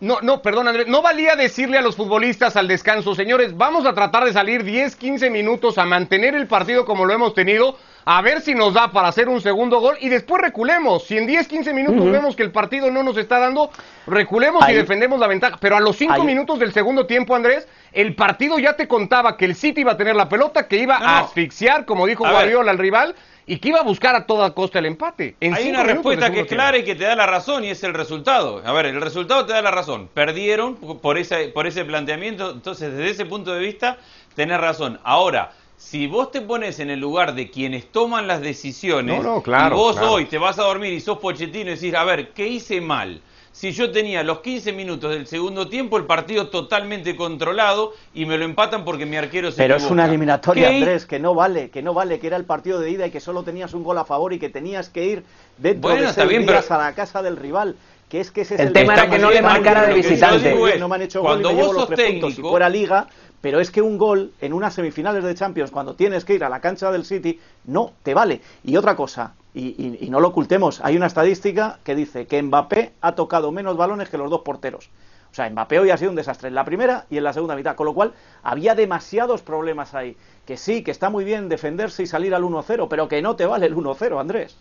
no, 0.00 0.20
no, 0.20 0.42
perdón 0.42 0.68
Andrés, 0.68 0.88
no 0.88 1.02
valía 1.02 1.36
decirle 1.36 1.78
a 1.78 1.82
los 1.82 1.96
futbolistas 1.96 2.56
al 2.56 2.68
descanso, 2.68 3.14
señores, 3.14 3.56
vamos 3.56 3.86
a 3.86 3.94
tratar 3.94 4.24
de 4.24 4.32
salir 4.32 4.62
10, 4.62 4.96
15 4.96 5.30
minutos 5.30 5.78
a 5.78 5.86
mantener 5.86 6.34
el 6.34 6.46
partido 6.46 6.84
como 6.84 7.04
lo 7.06 7.14
hemos 7.14 7.32
tenido, 7.32 7.78
a 8.04 8.20
ver 8.22 8.40
si 8.40 8.54
nos 8.54 8.74
da 8.74 8.92
para 8.92 9.08
hacer 9.08 9.28
un 9.28 9.40
segundo 9.40 9.80
gol 9.80 9.96
y 10.00 10.08
después 10.08 10.42
reculemos. 10.42 11.04
Si 11.04 11.16
en 11.16 11.26
10, 11.26 11.48
15 11.48 11.72
minutos 11.72 12.10
vemos 12.10 12.36
que 12.36 12.42
el 12.42 12.52
partido 12.52 12.90
no 12.90 13.02
nos 13.02 13.16
está 13.16 13.38
dando, 13.38 13.70
reculemos 14.06 14.68
y 14.68 14.74
defendemos 14.74 15.18
la 15.18 15.26
ventaja. 15.26 15.56
Pero 15.60 15.76
a 15.76 15.80
los 15.80 15.96
5 15.96 16.22
minutos 16.24 16.58
del 16.58 16.72
segundo 16.72 17.06
tiempo, 17.06 17.34
Andrés, 17.34 17.66
el 17.92 18.14
partido 18.14 18.58
ya 18.58 18.74
te 18.74 18.86
contaba 18.86 19.36
que 19.36 19.44
el 19.44 19.54
City 19.56 19.80
iba 19.80 19.92
a 19.92 19.96
tener 19.96 20.14
la 20.14 20.28
pelota, 20.28 20.68
que 20.68 20.76
iba 20.76 20.96
a 20.96 21.20
asfixiar, 21.20 21.84
como 21.84 22.06
dijo 22.06 22.22
Guardiola 22.22 22.70
al 22.70 22.78
rival 22.78 23.14
y 23.46 23.58
que 23.58 23.68
iba 23.68 23.80
a 23.80 23.84
buscar 23.84 24.16
a 24.16 24.26
toda 24.26 24.52
costa 24.52 24.80
el 24.80 24.86
empate. 24.86 25.36
Hay 25.40 25.70
una 25.70 25.84
respuesta 25.84 26.32
que 26.32 26.40
es 26.40 26.46
clara 26.46 26.78
y 26.78 26.84
que 26.84 26.96
te 26.96 27.04
da 27.04 27.14
la 27.14 27.26
razón 27.26 27.64
y 27.64 27.70
es 27.70 27.82
el 27.84 27.94
resultado. 27.94 28.60
A 28.64 28.72
ver, 28.72 28.86
el 28.86 29.00
resultado 29.00 29.46
te 29.46 29.52
da 29.52 29.62
la 29.62 29.70
razón. 29.70 30.08
Perdieron 30.12 30.74
por 30.76 31.16
ese, 31.16 31.48
por 31.48 31.66
ese 31.66 31.84
planteamiento, 31.84 32.50
entonces 32.50 32.92
desde 32.92 33.10
ese 33.10 33.26
punto 33.26 33.54
de 33.54 33.60
vista 33.60 33.98
tenés 34.34 34.60
razón. 34.60 34.98
Ahora, 35.04 35.52
si 35.76 36.08
vos 36.08 36.32
te 36.32 36.40
pones 36.40 36.80
en 36.80 36.90
el 36.90 36.98
lugar 36.98 37.34
de 37.34 37.50
quienes 37.50 37.86
toman 37.92 38.26
las 38.26 38.40
decisiones 38.40 39.22
y 39.22 39.70
vos 39.70 39.96
hoy 39.98 40.24
te 40.24 40.38
vas 40.38 40.58
a 40.58 40.62
dormir 40.62 40.92
y 40.92 41.00
sos 41.00 41.18
pochetino 41.18 41.70
y 41.70 41.74
decís, 41.74 41.94
a 41.94 42.02
ver, 42.02 42.30
¿qué 42.30 42.48
hice 42.48 42.80
mal? 42.80 43.20
Si 43.56 43.72
yo 43.72 43.90
tenía 43.90 44.22
los 44.22 44.40
15 44.40 44.74
minutos 44.74 45.10
del 45.10 45.26
segundo 45.26 45.66
tiempo 45.66 45.96
el 45.96 46.04
partido 46.04 46.48
totalmente 46.48 47.16
controlado 47.16 47.94
y 48.12 48.26
me 48.26 48.36
lo 48.36 48.44
empatan 48.44 48.84
porque 48.84 49.06
mi 49.06 49.16
arquero 49.16 49.50
se 49.50 49.56
Pero 49.56 49.76
es 49.76 49.90
una 49.90 50.04
eliminatoria, 50.04 50.68
Andrés, 50.68 51.06
que 51.06 51.18
no 51.18 51.34
vale, 51.34 51.70
que 51.70 51.80
no 51.80 51.94
vale, 51.94 52.18
que 52.18 52.26
era 52.26 52.36
el 52.36 52.44
partido 52.44 52.80
de 52.80 52.90
ida 52.90 53.06
y 53.06 53.10
que 53.10 53.18
solo 53.18 53.44
tenías 53.44 53.72
un 53.72 53.82
gol 53.82 53.96
a 53.96 54.04
favor 54.04 54.34
y 54.34 54.38
que 54.38 54.50
tenías 54.50 54.90
que 54.90 55.06
ir 55.06 55.24
dentro 55.56 55.88
de 55.90 56.12
seis 56.12 56.46
días 56.46 56.70
a 56.70 56.76
la 56.76 56.94
casa 56.94 57.22
del 57.22 57.38
rival. 57.38 57.76
Que 58.10 58.20
es 58.20 58.30
que 58.30 58.42
ese 58.42 58.54
es 58.56 58.60
el, 58.60 58.72
tema 58.72 58.92
era 58.92 59.08
que 59.08 59.18
no 59.18 59.30
le 59.30 59.40
marcara 59.40 59.86
de 59.86 59.94
visitante. 59.94 60.54
no 60.78 60.86
me 60.86 60.94
han 60.94 61.02
hecho 61.02 61.22
gol 61.22 61.40
y 61.40 61.44
me 61.44 61.54
llevo 61.54 61.72
los 61.72 61.88
tres 61.88 62.12
puntos. 62.12 62.34
Si 62.34 62.42
fuera 62.42 62.68
liga, 62.68 63.08
pero 63.40 63.58
es 63.58 63.70
que 63.70 63.80
un 63.80 63.96
gol 63.96 64.32
en 64.42 64.52
unas 64.52 64.74
semifinales 64.74 65.24
de 65.24 65.34
Champions, 65.34 65.70
cuando 65.70 65.94
tienes 65.94 66.26
que 66.26 66.34
ir 66.34 66.44
a 66.44 66.50
la 66.50 66.60
cancha 66.60 66.92
del 66.92 67.06
City, 67.06 67.40
no 67.64 67.94
te 68.02 68.12
vale. 68.12 68.42
Y 68.64 68.76
otra 68.76 68.94
cosa, 68.94 69.34
y, 69.58 70.10
no 70.10 70.20
lo 70.20 70.28
ocultemos, 70.28 70.80
hay 70.84 70.96
una 70.96 71.06
estadística 71.06 71.78
que 71.82 71.94
dice 71.94 72.26
que 72.26 72.42
Mbappé 72.42 72.92
ha 73.00 73.14
tocado 73.14 73.50
menos 73.52 73.76
balones 73.76 74.10
que 74.10 74.18
los 74.18 74.30
dos 74.30 74.42
porteros. 74.42 74.90
O 75.32 75.34
sea, 75.34 75.48
Mbappé 75.48 75.78
hoy 75.78 75.90
ha 75.90 75.96
sido 75.96 76.10
un 76.10 76.16
desastre 76.16 76.48
en 76.48 76.54
la 76.54 76.64
primera 76.64 77.06
y 77.10 77.16
en 77.16 77.24
la 77.24 77.32
segunda 77.32 77.56
mitad, 77.56 77.74
con 77.74 77.86
lo 77.86 77.94
cual 77.94 78.12
había 78.42 78.74
demasiados 78.74 79.42
problemas 79.42 79.94
ahí. 79.94 80.16
Que 80.46 80.56
sí, 80.56 80.82
que 80.82 80.90
está 80.90 81.08
muy 81.08 81.24
bien 81.24 81.48
defenderse 81.48 82.02
y 82.02 82.06
salir 82.06 82.34
al 82.34 82.42
1-0, 82.42 82.86
pero 82.88 83.08
que 83.08 83.22
no 83.22 83.34
te 83.34 83.46
vale 83.46 83.66
el 83.66 83.74
1-0, 83.74 84.20
Andrés. 84.20 84.56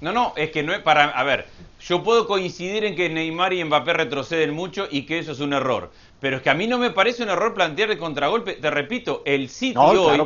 No, 0.00 0.12
no, 0.12 0.32
es 0.36 0.50
que 0.50 0.62
no 0.62 0.74
es 0.74 0.80
para... 0.80 1.04
A 1.04 1.22
ver, 1.24 1.46
yo 1.80 2.02
puedo 2.02 2.26
coincidir 2.26 2.84
en 2.84 2.96
que 2.96 3.08
Neymar 3.08 3.52
y 3.52 3.64
Mbappé 3.64 3.92
retroceden 3.92 4.52
mucho 4.52 4.88
y 4.90 5.06
que 5.06 5.20
eso 5.20 5.32
es 5.32 5.40
un 5.40 5.52
error. 5.52 5.90
Pero 6.22 6.36
es 6.36 6.42
que 6.44 6.50
a 6.50 6.54
mí 6.54 6.68
no 6.68 6.78
me 6.78 6.90
parece 6.90 7.24
un 7.24 7.30
error 7.30 7.52
plantear 7.52 7.88
de 7.88 7.98
contragolpe. 7.98 8.52
Te 8.52 8.70
repito, 8.70 9.22
el 9.24 9.48
City 9.48 9.74
hoy 9.76 9.96
no. 9.96 10.24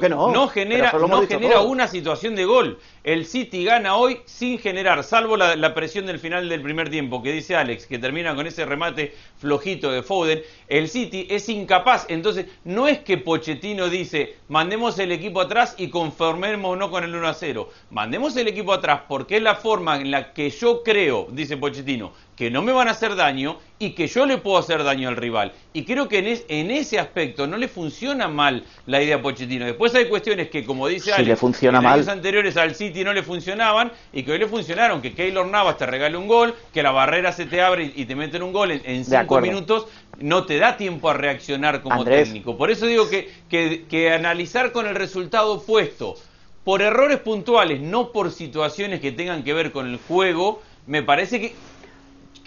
genera, 0.51 0.93
no 0.93 1.27
genera 1.27 1.63
una 1.63 1.89
situación 1.89 2.37
de 2.37 2.45
gol. 2.45 2.79
El 3.03 3.25
City 3.25 3.65
gana 3.65 3.97
hoy 3.97 4.21
sin 4.27 4.59
generar, 4.59 5.03
salvo 5.05 5.39
la, 5.39 5.75
presión 5.75 6.05
del 6.05 6.19
final 6.19 6.51
del 6.51 6.61
primer 6.61 6.91
tiempo, 6.91 7.23
que 7.23 7.33
dice 7.33 7.57
Alex, 7.57 7.87
que 7.87 7.99
termina 7.99 8.35
con 8.35 8.47
ese 8.47 8.67
remate 8.67 9.15
flojito 9.39 9.91
de 9.91 10.03
Foden. 10.03 10.43
El 10.69 10.91
City 10.91 11.29
es 11.31 11.49
incapaz. 11.49 12.05
Entonces, 12.11 12.45
no 12.65 12.89
es 12.89 12.99
que 12.99 13.17
Pochettino 13.17 13.89
dice, 13.89 14.37
mandemos 14.49 14.99
el 14.99 15.13
equipo 15.13 15.41
atrás 15.41 15.77
y 15.79 15.89
conformémonos 15.89 16.91
con 16.91 17.05
el 17.05 17.15
1 17.15 17.27
a 17.27 17.33
0. 17.33 17.71
Mandemos 17.89 18.37
el 18.37 18.49
equipo 18.49 18.75
atrás 18.75 19.01
porque 19.09 19.39
es 19.39 19.43
la 19.43 19.55
forma 19.55 19.97
en 19.97 20.11
la 20.11 20.35
que 20.35 20.51
yo 20.51 20.83
creo, 20.83 21.29
dice 21.31 21.57
Pochettino, 21.57 22.13
que 22.37 22.51
no 22.51 22.61
me 22.61 22.71
van 22.71 22.87
a 22.87 22.91
hacer 22.91 23.17
daño 23.17 23.59
y 23.79 23.91
que 23.91 24.07
yo 24.07 24.27
le 24.27 24.37
puedo 24.37 24.59
hacer 24.59 24.85
daño 24.85 25.09
al 25.09 25.17
rival. 25.17 25.53
Y 25.73 25.85
creo 25.85 26.07
que 26.07 26.45
en, 26.49 26.71
ese 26.71 26.99
aspecto 26.99 27.47
no 27.47 27.57
le 27.57 27.67
funciona 27.67 28.29
mal 28.29 28.63
la 28.87 29.03
idea 29.03 29.17
a 29.17 29.23
Pochettino. 29.23 29.65
Después 29.65 29.95
hay 29.95 30.07
cuestiones 30.07 30.51
que, 30.51 30.65
como 30.65 30.87
dice 30.87 31.15
Alex, 31.15 31.29
le 31.29 31.37
funciona 31.37 31.79
en 31.79 31.87
años 31.87 32.09
anteriores 32.09 32.57
al 32.59 32.75
City 32.75 33.05
no 33.05 33.15
le 33.15 33.23
funcionaban 33.23 33.91
y 34.13 34.23
que 34.23 34.33
hoy 34.33 34.39
le 34.39 34.47
funcionaron. 34.47 35.01
Que 35.01 35.15
Keylor 35.15 35.47
Navas 35.47 35.79
te 35.79 35.87
regale 35.87 36.17
un 36.19 36.29
gol, 36.29 36.55
que 36.75 36.83
la 36.83 36.91
barrera 36.91 37.33
se 37.33 37.47
te 37.47 37.63
abre 37.63 37.91
y, 37.95 38.05
te 38.05 38.15
meten 38.15 38.43
un 38.43 38.53
gol 38.53 38.71
en, 38.71 39.05
cinco 39.05 39.41
minutos, 39.41 39.87
no 40.19 40.45
te 40.45 40.59
da 40.59 40.77
tiempo 40.77 41.09
a 41.09 41.15
reaccionar 41.15 41.81
como 41.83 42.05
técnico. 42.05 42.59
Por 42.59 42.71
eso 42.71 42.87
digo 42.87 43.09
que, 43.09 43.31
que, 43.49 43.87
que 43.89 44.13
analizar 44.13 44.73
con 44.73 44.87
el 44.87 44.95
resultado 44.95 45.55
opuesto, 45.55 46.17
por 46.65 46.83
errores 46.83 47.21
puntuales, 47.21 47.81
no 47.81 48.13
por 48.13 48.31
situaciones 48.31 49.01
que 49.01 49.13
tengan 49.13 49.43
que 49.43 49.55
ver 49.55 49.73
con 49.73 49.87
el 49.89 49.99
juego, 49.99 50.63
me 50.87 51.03
parece 51.03 51.41
que 51.41 51.55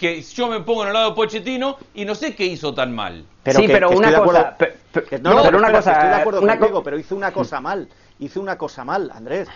que 0.00 0.22
yo 0.22 0.48
me 0.48 0.60
pongo 0.60 0.82
en 0.82 0.88
el 0.88 0.94
lado 0.94 1.10
de 1.10 1.14
Pochettino 1.14 1.76
y 1.94 2.06
no 2.06 2.14
sé 2.14 2.34
qué 2.34 2.46
hizo 2.46 2.72
tan 2.72 2.94
mal. 2.94 3.26
sí, 3.44 3.66
pero 3.66 3.90
una 3.90 4.18
cosa. 4.18 4.56
no, 5.20 5.42
pero 5.42 5.58
una 5.58 5.70
cosa. 5.70 5.92
Estoy 5.92 6.08
de 6.08 6.14
acuerdo 6.14 6.40
contigo, 6.40 6.82
pero 6.82 6.98
hizo 6.98 7.14
una 7.14 7.30
cosa 7.32 7.60
mal. 7.60 7.86
Hizo 8.18 8.40
una 8.40 8.56
cosa 8.56 8.82
mal, 8.82 9.10
Andrés. 9.14 9.48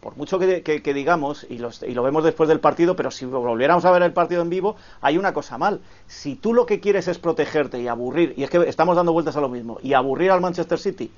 Por 0.00 0.16
mucho 0.16 0.40
que, 0.40 0.64
que, 0.64 0.94
digamos, 0.94 1.46
y, 1.48 1.54
y, 1.54 1.94
lo 1.94 2.02
vemos 2.02 2.24
después 2.24 2.48
del 2.48 2.58
partido, 2.58 2.96
pero 2.96 3.12
si 3.12 3.24
volviéramos 3.24 3.84
a 3.84 3.92
ver 3.92 4.02
el 4.02 4.12
partido 4.12 4.42
en 4.42 4.50
vivo, 4.50 4.74
hay 5.00 5.16
una 5.16 5.32
cosa 5.32 5.56
mal. 5.58 5.80
Si 6.08 6.34
tú 6.34 6.52
lo 6.52 6.66
que 6.66 6.80
quieres 6.80 7.06
es 7.06 7.20
protegerte 7.20 7.80
y 7.80 7.86
aburrir, 7.86 8.34
y 8.36 8.42
es 8.42 8.50
que 8.50 8.68
estamos 8.68 8.96
dando 8.96 9.12
vueltas 9.12 9.36
a 9.36 9.40
lo 9.40 9.48
mismo, 9.48 9.78
y 9.80 9.92
aburrir 9.92 10.32
al 10.32 10.40
Manchester 10.40 10.80
City 10.80 11.12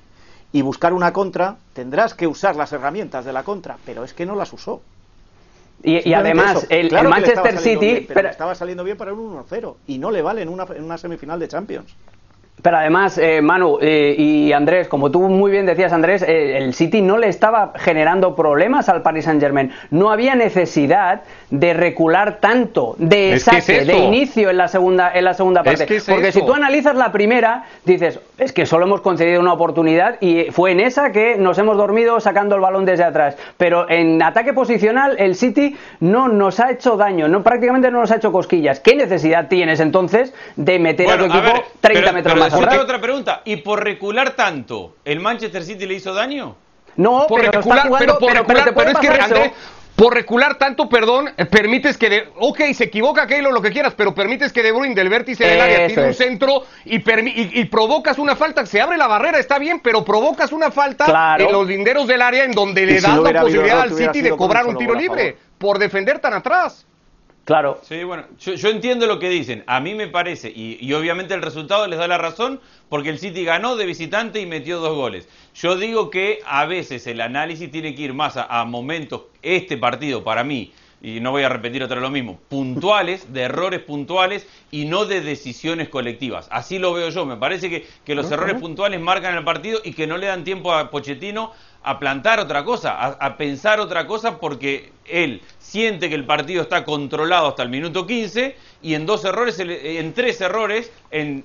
y 0.51 0.61
buscar 0.61 0.93
una 0.93 1.11
contra, 1.11 1.57
tendrás 1.73 2.13
que 2.13 2.27
usar 2.27 2.55
las 2.55 2.71
herramientas 2.73 3.25
de 3.25 3.33
la 3.33 3.41
contra, 3.41 3.77
pero 3.87 4.03
es 4.03 4.13
que 4.13 4.27
no 4.27 4.35
las 4.35 4.53
usó. 4.53 4.81
Y, 5.83 6.13
además, 6.13 6.65
el, 6.69 6.91
Manchester 6.91 7.59
City. 7.59 8.07
pero, 8.11 8.29
estaba 8.29 8.55
saliendo 8.55 8.83
bien 8.83 8.97
para 8.97 9.13
un 9.13 9.37
1-0 9.37 9.75
y 9.87 9.97
no 9.99 10.09
le 10.09 10.21
vale 10.21 10.41
en 10.41 10.49
una, 10.49 10.65
en 10.75 10.83
una 10.83 10.97
semifinal 10.97 11.39
de 11.39 11.47
Champions. 11.47 11.95
Pero 12.65 12.77
además, 12.77 13.19
eh, 13.19 13.43
Manu 13.43 13.77
eh, 13.79 14.15
y 14.17 14.51
Andrés, 14.51 14.87
como 14.87 15.11
tú 15.11 15.19
muy 15.19 15.51
bien 15.51 15.67
decías, 15.67 15.93
Andrés, 15.93 16.23
eh, 16.23 16.57
el 16.57 16.73
City 16.73 16.99
no 16.99 17.19
le 17.19 17.27
estaba 17.27 17.73
generando 17.75 18.35
problemas 18.35 18.89
al 18.89 19.03
Paris 19.03 19.25
Saint 19.25 19.39
Germain. 19.39 19.71
No 19.91 20.09
había 20.09 20.33
necesidad 20.33 21.21
de 21.51 21.75
recular 21.75 22.39
tanto 22.39 22.95
de 22.97 23.37
saque, 23.37 23.85
de 23.85 23.97
inicio 23.99 24.49
en 24.49 24.57
la 24.57 24.67
segunda, 24.67 25.11
en 25.13 25.25
la 25.25 25.35
segunda 25.35 25.61
parte. 25.61 25.85
Porque 26.07 26.31
si 26.31 26.43
tú 26.43 26.55
analizas 26.55 26.95
la 26.95 27.11
primera, 27.11 27.65
dices, 27.83 28.19
es 28.39 28.51
que 28.51 28.65
solo 28.65 28.87
hemos 28.87 29.01
concedido 29.01 29.41
una 29.41 29.53
oportunidad 29.53 30.15
y 30.19 30.45
fue 30.45 30.71
en 30.71 30.79
esa 30.79 31.11
que 31.11 31.37
nos 31.37 31.59
hemos 31.59 31.77
dormido 31.77 32.19
sacando 32.19 32.55
el 32.55 32.61
balón 32.61 32.83
desde 32.83 33.03
atrás. 33.03 33.37
Pero 33.57 33.87
en 33.91 34.19
ataque 34.23 34.53
posicional, 34.53 35.17
el 35.19 35.35
City 35.35 35.77
no 35.99 36.29
nos 36.29 36.59
ha 36.59 36.71
hecho 36.71 36.97
daño, 36.97 37.27
no 37.27 37.43
prácticamente 37.43 37.91
no 37.91 37.99
nos 37.99 38.09
ha 38.09 38.15
hecho 38.15 38.31
cosquillas. 38.31 38.79
¿Qué 38.79 38.95
necesidad 38.95 39.49
tienes 39.49 39.79
entonces 39.79 40.33
de 40.55 40.79
meter 40.79 41.11
a 41.11 41.17
tu 41.19 41.25
equipo 41.25 41.63
30 41.81 42.11
metros 42.11 42.39
más? 42.39 42.54
Otra 42.57 43.01
pregunta. 43.01 43.41
¿Y 43.45 43.57
por 43.57 43.83
recular 43.83 44.31
tanto, 44.31 44.95
el 45.05 45.19
Manchester 45.19 45.63
City 45.63 45.85
le 45.85 45.95
hizo 45.95 46.13
daño? 46.13 46.55
No, 46.95 47.25
por 47.27 47.41
pero 47.41 47.51
recular, 47.51 47.89
pero, 47.99 48.17
por 48.17 48.33
recular, 48.33 48.73
pero, 48.73 48.89
es 48.89 48.97
que 48.99 49.53
por 49.95 50.13
recular 50.13 50.55
tanto, 50.55 50.89
perdón, 50.89 51.29
eh, 51.37 51.45
permites 51.45 51.97
que, 51.97 52.09
de, 52.09 52.27
ok, 52.37 52.59
se 52.73 52.85
equivoca 52.85 53.27
Keylor, 53.27 53.53
lo 53.53 53.61
que 53.61 53.71
quieras, 53.71 53.93
pero 53.95 54.13
permites 54.13 54.51
que 54.51 54.61
De 54.61 54.73
Bruyne 54.73 54.93
del 54.93 55.07
vértice 55.07 55.45
del 55.45 55.61
área 55.61 55.87
tire 55.87 56.07
un 56.07 56.13
centro 56.13 56.63
y, 56.83 56.95
y, 56.95 57.65
provocas 57.65 58.17
una 58.17 58.35
falta, 58.35 58.65
se 58.65 58.81
abre 58.81 58.97
la 58.97 59.07
barrera, 59.07 59.39
está 59.39 59.57
bien, 59.57 59.79
pero 59.79 60.03
provocas 60.03 60.51
una 60.51 60.69
falta 60.69 61.37
en 61.39 61.51
los 61.51 61.65
linderos 61.65 62.07
del 62.07 62.21
área 62.21 62.43
en 62.43 62.51
donde 62.51 62.85
le 62.85 62.99
das 62.99 63.17
la 63.17 63.41
posibilidad 63.41 63.81
al 63.81 63.93
City 63.93 64.21
de 64.21 64.31
cobrar 64.31 64.67
un 64.67 64.77
tiro 64.77 64.93
libre 64.93 65.37
por 65.57 65.79
defender 65.79 66.19
tan 66.19 66.33
atrás. 66.33 66.85
Claro. 67.45 67.79
Sí, 67.83 68.03
bueno, 68.03 68.25
yo, 68.39 68.69
entiendo 68.69 69.05
lo 69.05 69.19
que 69.19 69.29
dicen. 69.29 69.63
A 69.67 69.79
mí 69.79 69.93
me 69.93 70.07
parece, 70.07 70.51
y, 70.53 70.91
obviamente 70.93 71.35
el 71.35 71.43
resultado 71.43 71.85
les 71.85 71.99
da 71.99 72.07
la 72.07 72.17
razón, 72.17 72.59
porque 72.89 73.09
el 73.09 73.19
City 73.19 73.45
ganó 73.45 73.75
de 73.75 73.85
visitante 73.85 74.41
y 74.41 74.47
metió 74.47 74.79
dos 74.79 74.95
goles. 74.95 75.29
Yo 75.53 75.77
digo 75.77 76.09
que 76.09 76.39
a 76.47 76.65
veces 76.65 77.05
el 77.05 77.21
análisis 77.21 77.69
tiene 77.69 77.93
que 77.93 78.01
ir 78.01 78.13
más 78.15 78.35
a, 78.35 78.65
momentos. 78.65 79.25
Este 79.43 79.77
partido, 79.77 80.23
para 80.23 80.43
mí, 80.43 80.73
y 81.03 81.19
no 81.19 81.29
voy 81.29 81.43
a 81.43 81.49
repetir 81.49 81.83
otra 81.83 81.97
vez 81.97 82.01
lo 82.01 82.09
mismo, 82.09 82.39
puntuales, 82.49 83.31
de 83.31 83.41
errores 83.43 83.81
puntuales 83.81 84.47
y 84.71 84.85
no 84.85 85.05
de 85.05 85.21
decisiones 85.21 85.87
colectivas. 85.89 86.47
Así 86.49 86.79
lo 86.79 86.93
veo 86.93 87.09
yo. 87.09 87.27
Me 87.27 87.37
parece 87.37 87.69
que, 87.69 87.85
que 88.03 88.15
los 88.15 88.31
errores 88.31 88.59
puntuales 88.59 88.99
marcan 88.99 89.37
el 89.37 89.43
partido 89.43 89.81
y 89.83 89.93
que 89.93 90.07
no 90.07 90.17
le 90.17 90.25
dan 90.25 90.43
tiempo 90.43 90.73
a 90.73 90.89
Pochettino 90.89 91.51
a 91.85 91.99
plantar 91.99 92.39
otra 92.39 92.65
cosa, 92.65 92.95
a, 92.99 93.37
pensar 93.37 93.79
otra 93.79 94.07
cosa 94.07 94.39
porque 94.39 94.91
él 95.05 95.41
siente 95.59 96.09
que 96.09 96.15
el 96.15 96.25
partido 96.25 96.63
está 96.63 96.83
controlado 96.83 97.47
hasta 97.47 97.61
el 97.61 97.69
minuto 97.69 98.07
15 98.07 98.55
y 98.81 98.95
en 98.95 99.05
dos 99.05 99.23
errores, 99.23 99.59
en 99.59 100.13
tres 100.13 100.41
errores, 100.41 100.91
en 101.11 101.43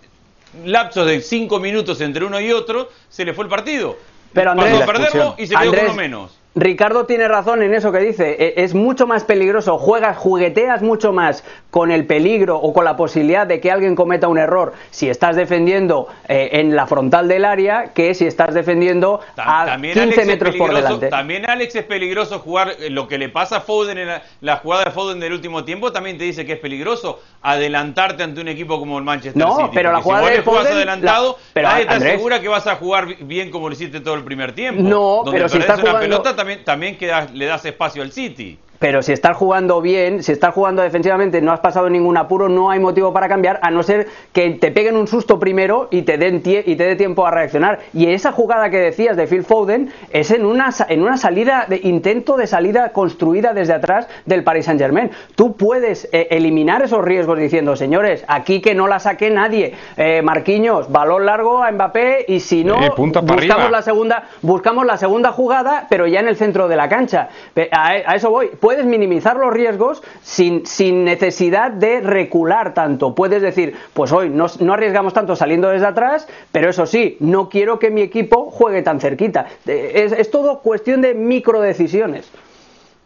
lapsos 0.65 1.07
de 1.07 1.21
cinco 1.21 1.61
minutos 1.61 2.01
entre 2.01 2.25
uno 2.25 2.41
y 2.41 2.53
otro, 2.53 2.91
se 3.11 3.27
le 3.27 3.35
fue 3.35 3.45
el 3.45 3.51
partido. 3.51 3.99
Pero 4.33 4.53
Andrés, 4.53 4.81
perderlo 4.87 5.35
y 5.37 5.47
se 5.47 5.55
quedó 5.55 5.73
con 5.73 5.85
uno 5.85 5.95
menos. 5.95 6.40
Ricardo 6.57 7.07
tiene 7.07 7.29
razón 7.29 7.63
en 7.63 7.75
eso 7.75 7.93
que 7.93 7.99
dice. 7.99 8.37
E, 8.39 8.65
es 8.65 8.75
mucho 8.75 9.07
más 9.07 9.23
peligroso, 9.25 9.79
juegas, 9.79 10.17
jugueteas 10.17 10.83
mucho 10.83 11.13
más 11.13 11.45
con 11.71 11.93
el 11.93 12.07
peligro 12.07 12.57
o 12.59 12.73
con 12.73 12.85
la 12.85 12.97
posibilidad 12.97 13.47
de 13.47 13.61
que 13.61 13.71
alguien 13.71 13.95
cometa 13.95 14.27
un 14.27 14.39
error 14.39 14.73
si 14.91 15.09
estás 15.09 15.37
defendiendo 15.37 16.09
eh, 16.29 16.51
en 16.55 16.75
la 16.75 16.89
frontal 16.89 17.29
del 17.29 17.45
área 17.45 17.93
que 17.95 18.15
si 18.15 18.27
estás 18.27 18.53
defendiendo 18.53 19.21
a 19.37 19.79
15 19.81 20.25
metros 20.25 20.57
por 20.57 20.75
delante. 20.75 21.09
También 21.09 21.49
Alex 21.49 21.77
es 21.77 21.85
peligroso 21.85 22.41
jugar 22.41 22.75
eh, 22.81 22.91
lo 22.91 23.07
que 23.07 23.19
le 23.19 23.29
pasa 23.29 23.59
a 23.59 23.61
Foden 23.61 23.99
en 23.99 24.09
la, 24.41 24.57
jugada 24.57 24.87
de 24.87 24.91
Foden 24.91 25.21
del 25.21 25.33
último 25.33 25.65
tiempo. 25.65 25.93
También 25.93 26.19
te 26.19 26.25
dice 26.25 26.45
que 26.45 26.55
es 26.55 26.59
peligroso 26.59 27.21
adelantarte 27.43 28.25
ante 28.25 28.41
un 28.41 28.49
equipo 28.49 28.81
como 28.81 28.99
el 28.99 29.05
Manchester 29.05 29.41
City. 29.41 29.63
No, 29.63 29.71
pero 29.73 29.93
la 29.93 30.01
jugada 30.01 30.27
si 30.27 30.35
de 30.35 30.43
Foden, 30.43 30.73
adelantado, 30.73 31.39
nadie 31.55 31.87
te 31.87 31.95
asegura 31.95 32.41
que 32.41 32.49
vas 32.49 32.67
a 32.67 32.75
jugar 32.75 33.07
bien 33.21 33.51
como 33.53 33.69
lo 33.69 33.75
hiciste 33.75 34.01
todo 34.01 34.15
el 34.15 34.25
primer 34.25 34.53
tiempo. 34.53 34.83
No, 34.83 35.23
pero 35.31 35.49
si 35.49 35.59
estás 35.59 35.79
jugando... 35.79 36.01
pelota 36.01 36.35
también, 36.41 36.65
también 36.65 36.99
le 37.35 37.45
das 37.45 37.65
espacio 37.65 38.03
al 38.03 38.13
City. 38.13 38.59
Pero 38.81 39.03
si 39.03 39.13
estás 39.13 39.37
jugando 39.37 39.83
bien, 39.83 40.23
si 40.23 40.33
estás 40.33 40.55
jugando 40.55 40.81
defensivamente, 40.81 41.43
no 41.43 41.53
has 41.53 41.61
pasado 41.61 41.91
ningún 41.91 42.17
apuro, 42.17 42.49
no 42.49 42.71
hay 42.71 42.81
motivo 42.81 43.13
para 43.13 43.29
cambiar, 43.29 43.61
a 43.63 43.71
no 43.71 43.83
ser 43.83 44.09
que 44.33 44.53
te 44.53 44.71
peguen 44.71 44.97
un 44.97 45.07
susto 45.07 45.39
primero 45.39 45.89
y 45.91 46.01
te 46.01 46.17
den 46.17 46.37
y 46.43 46.77
te 46.77 46.85
dé 46.85 46.97
tiempo 46.97 47.27
a 47.27 47.31
reaccionar. 47.31 47.81
Y 47.93 48.07
esa 48.07 48.33
jugada 48.33 48.71
que 48.71 48.79
decías 48.79 49.19
de 49.19 49.27
Phil 49.27 49.45
Foden 49.45 49.93
es 50.11 50.31
en 50.31 50.47
una, 50.47 50.71
en 50.89 51.03
una 51.03 51.19
salida, 51.19 51.67
de 51.69 51.79
intento 51.83 52.39
de 52.39 52.47
salida 52.47 52.93
construida 52.93 53.53
desde 53.53 53.75
atrás 53.75 54.09
del 54.25 54.45
Paris 54.45 54.65
Saint 54.65 54.81
Germain. 54.81 55.11
Tú 55.35 55.57
puedes 55.59 56.09
eh, 56.13 56.29
eliminar 56.31 56.81
esos 56.81 57.05
riesgos 57.05 57.39
diciendo, 57.39 57.77
señores, 57.77 58.25
aquí 58.29 58.63
que 58.63 58.75
no 58.75 58.87
la 58.87 58.99
saque 58.99 59.29
nadie. 59.29 59.75
Eh, 59.99 60.23
Marquinhos, 60.23 60.91
balón 60.91 61.27
largo 61.27 61.63
a 61.63 61.71
Mbappé 61.71 62.25
y 62.29 62.41
si 62.41 62.65
no, 62.65 62.83
eh, 62.83 62.93
buscamos 62.97 63.71
la 63.71 63.83
segunda, 63.83 64.25
buscamos 64.41 64.87
la 64.87 64.97
segunda 64.97 65.33
jugada, 65.33 65.87
pero 65.91 66.07
ya 66.07 66.21
en 66.21 66.29
el 66.29 66.37
centro 66.37 66.67
de 66.67 66.77
la 66.77 66.89
cancha. 66.89 67.29
A, 67.73 67.89
a 67.89 68.15
eso 68.15 68.31
voy 68.31 68.49
puedes 68.70 68.70
minimizar 68.85 69.37
los 69.37 69.53
riesgos 69.53 70.03
sin, 70.23 70.67
sin 70.67 71.05
necesidad 71.05 71.71
de 71.71 72.01
recular 72.01 72.75
tanto. 72.75 73.15
Puedes 73.15 73.43
decir, 73.43 73.75
pues 73.93 74.13
hoy 74.13 74.31
no, 74.31 74.47
arriesgamos 74.73 75.13
tanto 75.13 75.37
saliendo 75.37 75.69
desde 75.69 75.87
atrás, 75.87 76.29
pero 76.53 76.71
eso 76.71 76.87
sí, 76.87 77.17
no 77.21 77.49
quiero 77.49 77.79
que 77.79 77.91
mi 77.91 78.03
equipo 78.03 78.51
juegue 78.51 78.83
tan 78.83 79.01
cerquita. 79.01 79.47
Es, 79.67 80.13
es 80.13 80.31
todo 80.31 80.61
cuestión 80.61 81.01
de 81.01 81.15
micro 81.15 81.61
decisiones. 81.61 82.31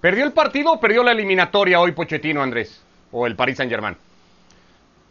¿Perdió 0.01 0.25
el 0.25 0.33
partido 0.33 0.73
o 0.73 0.81
perdió 0.81 1.03
la 1.03 1.13
eliminatoria 1.13 1.81
hoy 1.81 1.93
Pochettino, 1.93 2.43
Andrés? 2.43 2.83
¿O 3.11 3.27
el 3.27 3.37
Paris 3.37 3.57
Saint-Germain? 3.57 3.97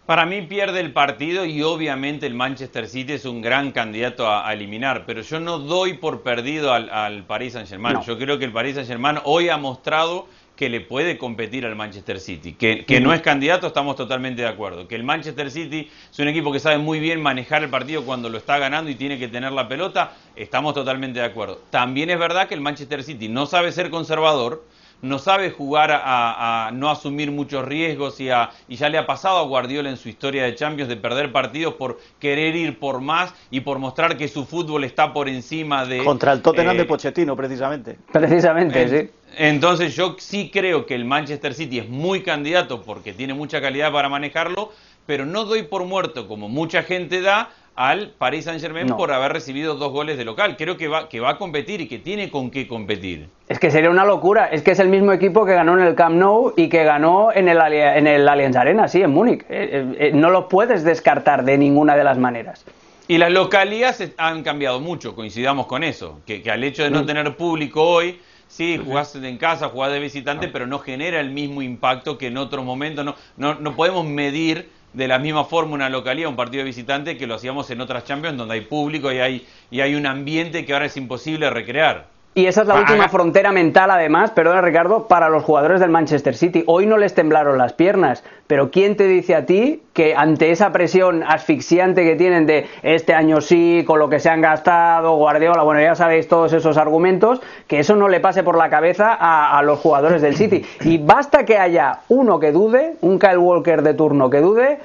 Para 0.06 0.26
mí 0.26 0.42
pierde 0.42 0.82
el 0.82 0.92
partido 0.92 1.46
y 1.46 1.63
obviamente 1.63 2.28
el 2.28 2.34
Manchester 2.34 2.89
City 2.89 3.13
es 3.13 3.24
un 3.24 3.42
gran 3.42 3.72
candidato 3.72 4.30
a, 4.30 4.52
eliminar, 4.52 5.06
pero 5.06 5.22
yo 5.22 5.39
no 5.39 5.60
doy 5.60 5.94
por 5.94 6.24
perdido 6.24 6.74
al, 6.74 7.24
Paris 7.24 7.54
Saint 7.54 7.70
Germain. 7.70 8.02
Yo 8.02 8.18
creo 8.18 8.38
que 8.38 8.44
el 8.44 8.52
Paris 8.52 8.76
Saint 8.76 8.89
Germain 8.89 9.20
hoy 9.24 9.48
ha 9.48 9.56
mostrado 9.56 10.28
que 10.56 10.70
le 10.70 10.82
puede 10.82 11.18
competir 11.18 11.66
al 11.66 11.76
Manchester 11.76 12.20
City. 12.20 12.54
Que, 12.54 12.86
que 12.86 13.00
no 13.00 13.13
es 13.13 13.22
candidato, 13.22 13.68
estamos 13.68 13.96
totalmente 13.96 14.44
de 14.44 14.48
acuerdo. 14.48 14.88
Que 14.88 14.96
el 14.96 15.04
Manchester 15.04 15.50
City 15.50 15.89
es 16.12 16.20
un 16.20 16.28
equipo 16.28 16.52
que 16.52 16.60
sabe 16.60 16.78
muy 16.78 17.00
bien 17.00 17.22
manejar 17.22 17.63
el 17.63 17.70
partido 17.70 18.04
cuando 18.06 18.30
lo 18.30 18.38
está 18.38 18.58
ganando 18.60 18.89
y 18.92 18.96
tiene 18.96 19.18
que 19.18 19.28
tener 19.28 19.52
la 19.52 19.68
pelota, 19.68 20.13
estamos 20.36 20.74
totalmente 20.74 21.20
de 21.20 21.26
acuerdo. 21.26 21.60
También 21.70 22.10
es 22.10 22.20
verdad 22.20 22.48
que 22.48 22.54
el 22.54 22.62
Manchester 22.62 23.04
City 23.04 23.28
no 23.30 23.46
sabe 23.46 23.72
ser 23.72 23.89
conservador, 23.89 24.63
no 25.04 25.20
sabe 25.20 25.52
jugar 25.52 25.92
a, 25.92 26.72
no 26.74 26.89
asumir 26.89 27.30
muchos 27.30 27.66
riesgos 27.66 28.22
y, 28.22 28.30
y, 28.70 28.76
ya 28.78 28.89
le 28.89 28.98
ha 28.98 29.06
pasado 29.06 29.38
a 29.38 29.44
Guardiola 29.44 29.89
en 29.89 29.98
su 29.98 30.08
historia 30.08 30.44
de 30.44 30.56
Champions 30.56 30.88
de 30.88 30.96
perder 30.96 31.32
partidos 31.34 31.74
por 31.74 32.00
querer 32.20 32.56
ir 32.56 32.80
por 32.80 33.02
más 33.02 33.34
y 33.52 33.60
por 33.60 33.80
mostrar 33.80 34.18
que 34.18 34.30
su 34.30 34.46
fútbol 34.46 34.86
está 34.86 35.12
por 35.12 35.28
encima 35.28 35.86
de... 35.86 36.06
Contra 36.06 36.32
el 36.32 36.42
Tottenham 36.42 36.78
de 36.78 36.84
eh, 36.84 36.86
Pochettino, 36.86 37.36
precisamente. 37.36 37.98
Precisamente, 38.13 38.88
sí. 38.88 39.10
Entonces 39.38 39.96
yo 39.96 40.15
sí 40.19 40.50
creo 40.52 40.86
que 40.86 40.96
el 40.96 41.06
Manchester 41.06 41.54
City 41.54 41.80
es 41.80 41.89
muy 41.89 42.22
candidato 42.22 42.82
porque 42.82 43.13
tiene 43.13 43.34
mucha 43.34 43.62
calidad 43.62 43.91
para 43.91 44.10
manejarlo, 44.10 44.72
pero 45.06 45.26
no 45.26 45.46
doy 45.46 45.63
por 45.63 45.84
muerto, 45.86 46.28
como 46.28 46.50
mucha 46.50 46.84
gente 46.84 47.22
da, 47.22 47.50
al 47.76 48.10
Paris 48.10 48.46
Saint 48.46 48.62
Germain 48.62 48.88
por 48.88 49.12
haber 49.12 49.34
recibido 49.34 49.76
dos 49.76 49.91
goles 49.91 50.17
de 50.17 50.26
local. 50.26 50.56
Creo 50.58 50.78
que 50.78 50.88
va, 50.88 51.10
que 51.10 51.19
va 51.19 51.32
a 51.32 51.38
competir 51.38 51.82
y 51.82 51.88
que 51.88 51.98
tiene 51.98 52.30
con 52.30 52.52
qué 52.52 52.67
competir. 52.67 53.30
Es 53.50 53.60
que 53.60 53.72
sería 53.72 53.89
una 53.89 54.06
locura. 54.06 54.46
Es 54.46 54.62
que 54.62 54.72
es 54.72 54.80
el 54.80 54.89
mismo 54.89 55.12
equipo 55.12 55.46
que 55.46 55.54
ganó 55.54 55.74
en 55.80 55.86
el 55.86 55.96
Camp 55.96 56.15
Nou 56.15 56.54
y 56.56 56.69
que 56.69 56.84
ganó 56.84 57.32
en 57.34 57.50
el, 57.50 57.60
en 57.60 58.08
el 58.08 58.28
Allianz 58.28 58.56
Arena, 58.56 58.88
sí, 58.88 59.02
en 59.02 59.12
Múnich. 59.12 59.41
Eh, 59.41 59.46
eh, 59.50 59.96
eh, 60.00 60.12
no 60.13 60.30
lo 60.30 60.48
puedes 60.48 60.84
descartar 60.84 61.43
de 61.43 61.58
ninguna 61.58 61.96
de 61.96 62.04
las 62.04 62.17
maneras. 62.17 62.63
Y 63.08 63.17
las 63.17 63.32
localidades 63.32 64.13
han 64.17 64.43
cambiado 64.43 64.80
mucho, 64.80 65.13
coincidamos 65.15 65.65
con 65.65 65.84
eso. 65.84 66.22
Que, 66.26 66.43
al 66.50 66.63
hecho 66.63 66.84
de 66.84 66.89
no 66.89 67.04
mm. 67.04 67.06
tener 67.06 67.36
público 67.36 67.82
hoy 67.82 68.19
Sí, 68.56 68.78
jugás 68.78 69.16
en 69.16 69.38
casa, 69.39 69.70
jugás 69.70 69.92
de 69.92 70.00
visitante, 70.00 70.48
pero 70.48 70.68
no 70.68 70.78
genera 70.78 71.20
el 71.20 71.32
mismo 71.32 71.63
impacto 71.63 72.20
que 72.20 72.28
en 72.28 72.38
otros 72.38 72.63
momentos. 72.63 73.04
No, 73.04 73.16
no, 73.36 73.56
no 73.56 73.76
podemos 73.76 74.06
medir 74.06 74.70
de 74.94 75.08
la 75.08 75.18
misma 75.18 75.44
forma 75.44 75.74
una 75.74 75.89
localidad, 75.89 76.30
un 76.30 76.36
partido 76.36 76.60
de 76.60 76.66
visitante, 76.66 77.18
que 77.18 77.26
lo 77.26 77.34
hacíamos 77.34 77.72
en 77.72 77.82
otras 77.82 78.04
Champions, 78.04 78.38
donde 78.38 78.54
hay 78.54 78.62
público 78.62 79.12
y 79.12 79.18
hay, 79.18 79.48
y 79.72 79.82
hay 79.82 79.96
un 79.96 80.06
ambiente 80.06 80.66
que 80.66 80.74
ahora 80.74 80.86
es 80.86 80.96
imposible 80.98 81.50
recrear. 81.50 82.12
Y 82.36 82.48
esa 82.48 82.62
es 82.62 82.67
la 82.67 82.80
última 82.80 83.10
frontera 83.10 83.52
mental, 83.52 83.91
además, 83.91 84.32
perdona 84.32 84.60
Ricardo, 84.62 85.08
para 85.08 85.30
los 85.30 85.43
jugadores 85.43 85.80
del 85.80 85.91
Manchester 85.91 86.34
City. 86.36 86.63
Hoy 86.65 86.88
no 86.88 86.98
les 86.98 87.13
temblaron 87.13 87.60
las 87.60 87.74
piernas, 87.74 88.24
pero 88.48 88.72
¿quién 88.72 88.98
te 88.98 89.06
dice 89.06 89.36
a 89.36 89.46
ti 89.46 89.84
que 89.93 90.15
ante 90.15 90.50
esa 90.50 90.72
presión 90.72 91.22
asfixiante 91.22 92.04
que 92.04 92.15
tienen 92.15 92.48
de 92.48 92.65
este 92.82 93.13
año 93.13 93.39
sí, 93.39 93.84
con 93.86 94.00
lo 94.00 94.10
que 94.10 94.19
se 94.19 94.32
han 94.32 94.41
gastado, 94.41 95.15
Guardiola, 95.15 95.62
bueno, 95.62 95.80
ya 95.80 95.93
sabéis 95.93 96.28
todos 96.28 96.54
esos 96.54 96.78
argumentos, 96.78 97.39
que 97.67 97.78
eso 97.78 97.96
no 97.96 98.10
le 98.10 98.19
pase 98.19 98.41
por 98.41 98.58
la 98.58 98.67
cabeza 98.67 99.13
a, 99.13 99.56
a 99.56 99.62
los 99.62 99.78
jugadores 99.78 100.24
del 100.24 100.36
City? 100.36 100.65
Y 100.82 100.98
basta 100.98 101.46
que 101.46 101.60
haya 101.60 102.00
uno 102.10 102.39
que 102.39 102.52
dude, 102.52 102.96
un 103.02 103.19
Kyle 103.19 103.38
Walker 103.38 103.84
de 103.84 103.93
turno 103.93 104.32
que 104.32 104.39
dude, 104.39 104.80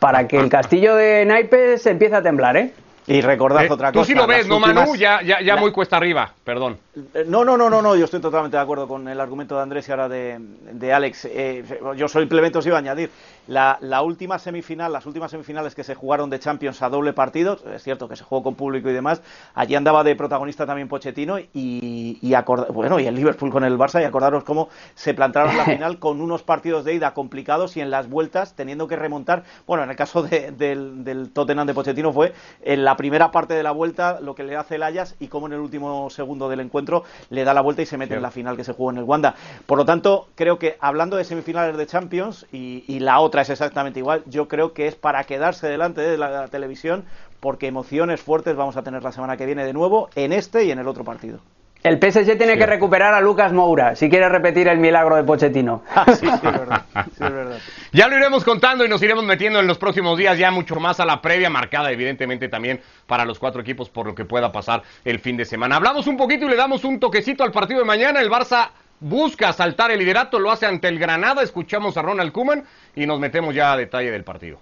para 0.00 0.28
que 0.28 0.36
el 0.36 0.50
castillo 0.50 0.94
de 0.96 1.24
naipes 1.24 1.86
empiece 1.86 2.16
a 2.16 2.22
temblar, 2.22 2.58
¿eh? 2.58 2.72
Y 3.10 3.20
recordad 3.22 3.64
eh, 3.64 3.68
otra 3.68 3.90
cosa. 3.90 4.02
Tú 4.02 4.06
sí 4.06 4.14
lo 4.14 4.24
ves, 4.24 4.46
¿no, 4.46 4.60
Manu? 4.60 4.94
Ya, 4.94 5.20
ya, 5.22 5.40
ya 5.40 5.56
muy 5.56 5.72
cuesta 5.72 5.96
arriba, 5.96 6.32
perdón. 6.44 6.78
Eh, 7.12 7.24
no, 7.26 7.44
no, 7.44 7.56
no, 7.56 7.68
no, 7.68 7.82
no, 7.82 7.96
yo 7.96 8.04
estoy 8.04 8.20
totalmente 8.20 8.56
de 8.56 8.62
acuerdo 8.62 8.86
con 8.86 9.08
el 9.08 9.20
argumento 9.20 9.56
de 9.56 9.62
Andrés 9.62 9.88
y 9.88 9.90
ahora 9.90 10.08
de, 10.08 10.38
de 10.38 10.92
Alex. 10.92 11.24
Eh, 11.24 11.64
yo 11.96 12.06
simplemente 12.06 12.58
os 12.58 12.66
iba 12.66 12.76
a 12.76 12.78
añadir, 12.78 13.10
la, 13.50 13.78
la, 13.80 14.02
última 14.02 14.38
semifinal, 14.38 14.92
las 14.92 15.06
últimas 15.06 15.30
semifinales 15.30 15.74
que 15.74 15.82
se 15.82 15.94
jugaron 15.94 16.30
de 16.30 16.38
Champions 16.38 16.80
a 16.82 16.88
doble 16.88 17.12
partido, 17.12 17.58
es 17.74 17.82
cierto 17.82 18.08
que 18.08 18.14
se 18.14 18.24
jugó 18.24 18.42
con 18.42 18.54
público 18.54 18.88
y 18.88 18.92
demás, 18.92 19.22
allí 19.54 19.74
andaba 19.74 20.04
de 20.04 20.14
protagonista 20.14 20.66
también 20.66 20.88
Pochettino 20.88 21.38
y, 21.38 21.48
y 21.52 22.34
bueno, 22.72 23.00
y 23.00 23.06
el 23.06 23.14
Liverpool 23.14 23.50
con 23.50 23.64
el 23.64 23.76
Barça 23.76 24.00
y 24.00 24.04
acordaros 24.04 24.44
cómo 24.44 24.68
se 24.94 25.14
plantaron 25.14 25.56
la 25.56 25.64
final 25.66 25.98
con 25.98 26.20
unos 26.20 26.44
partidos 26.44 26.84
de 26.84 26.94
ida 26.94 27.12
complicados 27.12 27.76
y 27.76 27.80
en 27.80 27.90
las 27.90 28.08
vueltas 28.08 28.54
teniendo 28.54 28.86
que 28.86 28.96
remontar, 28.96 29.42
bueno, 29.66 29.82
en 29.82 29.90
el 29.90 29.96
caso 29.96 30.22
del, 30.22 31.04
del 31.04 31.30
Tottenham 31.32 31.66
de 31.66 31.74
Pochettino 31.74 32.12
fue 32.12 32.32
en 32.62 32.84
la 32.84 32.96
primera 32.96 33.32
parte 33.32 33.54
de 33.54 33.62
la 33.62 33.72
vuelta 33.72 34.20
lo 34.20 34.34
que 34.34 34.44
le 34.44 34.56
hace 34.56 34.76
el 34.76 34.84
Ayas 34.84 35.16
y 35.18 35.26
cómo 35.26 35.48
en 35.48 35.54
el 35.54 35.60
último 35.60 36.08
segundo 36.10 36.48
del 36.48 36.60
encuentro 36.60 37.04
le 37.30 37.44
da 37.44 37.52
la 37.52 37.60
vuelta 37.60 37.82
y 37.82 37.86
se 37.86 37.98
mete 37.98 38.14
en 38.14 38.22
la 38.22 38.30
final 38.30 38.56
que 38.56 38.64
se 38.64 38.72
jugó 38.72 38.90
en 38.90 38.98
el 38.98 39.04
Wanda. 39.04 39.34
Por 39.66 39.76
lo 39.76 39.84
tanto, 39.84 40.28
creo 40.34 40.58
que 40.58 40.76
hablando 40.80 41.16
de 41.16 41.24
semifinales 41.24 41.76
de 41.76 41.86
Champions 41.86 42.46
y, 42.52 43.00
la 43.00 43.20
otra 43.20 43.39
es 43.40 43.50
exactamente 43.50 44.00
igual, 44.00 44.22
yo 44.26 44.48
creo 44.48 44.72
que 44.72 44.86
es 44.86 44.94
para 44.94 45.24
quedarse 45.24 45.68
delante 45.68 46.00
de 46.00 46.16
la 46.18 46.48
televisión 46.48 47.04
porque 47.40 47.66
emociones 47.66 48.20
fuertes 48.20 48.56
vamos 48.56 48.76
a 48.76 48.82
tener 48.82 49.02
la 49.02 49.12
semana 49.12 49.36
que 49.36 49.46
viene 49.46 49.64
de 49.64 49.72
nuevo 49.72 50.10
en 50.14 50.32
este 50.32 50.64
y 50.64 50.70
en 50.70 50.78
el 50.78 50.88
otro 50.88 51.04
partido. 51.04 51.40
El 51.82 51.96
PSG 51.96 52.36
tiene 52.36 52.58
que 52.58 52.66
recuperar 52.66 53.14
a 53.14 53.22
Lucas 53.22 53.54
Moura 53.54 53.96
si 53.96 54.10
quiere 54.10 54.28
repetir 54.28 54.68
el 54.68 54.78
milagro 54.78 55.16
de 55.16 55.24
Pochettino. 55.24 55.82
Ah, 55.94 56.04
sí, 56.12 56.26
sí, 56.26 56.26
es 56.26 56.42
verdad. 56.42 56.82
Sí, 56.92 57.24
es 57.24 57.32
verdad. 57.32 57.58
Ya 57.92 58.06
lo 58.06 58.16
iremos 58.16 58.44
contando 58.44 58.84
y 58.84 58.88
nos 58.88 59.02
iremos 59.02 59.24
metiendo 59.24 59.60
en 59.60 59.66
los 59.66 59.78
próximos 59.78 60.18
días 60.18 60.38
ya 60.38 60.50
mucho 60.50 60.76
más 60.76 61.00
a 61.00 61.06
la 61.06 61.22
previa 61.22 61.48
marcada, 61.48 61.90
evidentemente 61.90 62.48
también 62.48 62.80
para 63.06 63.24
los 63.24 63.38
cuatro 63.38 63.62
equipos 63.62 63.88
por 63.88 64.06
lo 64.06 64.14
que 64.14 64.26
pueda 64.26 64.52
pasar 64.52 64.82
el 65.04 65.20
fin 65.20 65.38
de 65.38 65.46
semana. 65.46 65.76
Hablamos 65.76 66.06
un 66.06 66.18
poquito 66.18 66.44
y 66.44 66.50
le 66.50 66.56
damos 66.56 66.84
un 66.84 67.00
toquecito 67.00 67.44
al 67.44 67.50
partido 67.50 67.80
de 67.80 67.86
mañana. 67.86 68.20
El 68.20 68.30
Barça 68.30 68.68
busca 69.00 69.52
saltar 69.52 69.90
el 69.90 69.98
liderato, 69.98 70.38
lo 70.38 70.50
hace 70.50 70.66
ante 70.66 70.88
el 70.88 70.98
Granada. 70.98 71.42
Escuchamos 71.42 71.96
a 71.96 72.02
Ronald 72.02 72.32
Koeman 72.32 72.64
y 72.94 73.06
nos 73.06 73.18
metemos 73.18 73.54
ya 73.54 73.72
a 73.72 73.76
detalle 73.76 74.10
del 74.10 74.24
partido. 74.24 74.60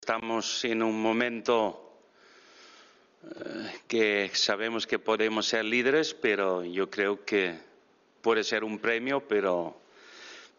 Estamos 0.00 0.64
en 0.64 0.82
un 0.82 1.02
momento 1.02 1.82
que 3.88 4.30
sabemos 4.32 4.86
que 4.86 4.98
podemos 4.98 5.46
ser 5.46 5.64
líderes, 5.64 6.14
pero 6.14 6.64
yo 6.64 6.88
creo 6.88 7.24
que 7.24 7.58
puede 8.22 8.44
ser 8.44 8.62
un 8.62 8.78
premio, 8.78 9.20
pero 9.26 9.80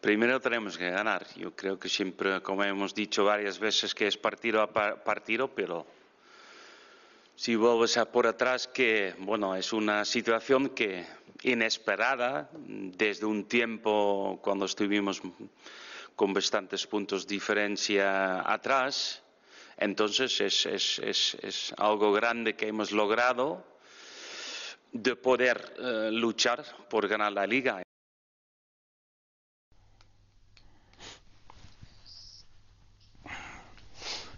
primero 0.00 0.40
tenemos 0.40 0.76
que 0.76 0.90
ganar. 0.90 1.26
Yo 1.34 1.56
creo 1.56 1.78
que 1.78 1.88
siempre, 1.88 2.42
como 2.42 2.62
hemos 2.64 2.94
dicho 2.94 3.24
varias 3.24 3.58
veces, 3.58 3.94
que 3.94 4.06
es 4.06 4.18
partido 4.18 4.60
a 4.60 4.70
partido, 4.70 5.48
pero 5.48 5.86
si 7.36 7.56
vuelves 7.56 7.96
a 7.96 8.10
por 8.10 8.26
atrás, 8.26 8.68
que 8.68 9.14
bueno, 9.18 9.56
es 9.56 9.72
una 9.72 10.04
situación 10.04 10.70
que 10.70 11.06
inesperada 11.42 12.50
desde 12.52 13.26
un 13.26 13.44
tiempo 13.44 14.38
cuando 14.42 14.64
estuvimos 14.66 15.22
con 16.16 16.32
bastantes 16.32 16.86
puntos 16.86 17.26
de 17.26 17.34
diferencia 17.34 18.40
atrás. 18.50 19.22
Entonces 19.76 20.40
es, 20.40 20.66
es, 20.66 20.98
es, 20.98 21.36
es 21.42 21.74
algo 21.76 22.12
grande 22.12 22.56
que 22.56 22.66
hemos 22.66 22.90
logrado 22.90 23.64
de 24.92 25.14
poder 25.14 25.74
eh, 25.78 26.10
luchar 26.10 26.64
por 26.88 27.06
ganar 27.06 27.32
la 27.32 27.46
liga. 27.46 27.82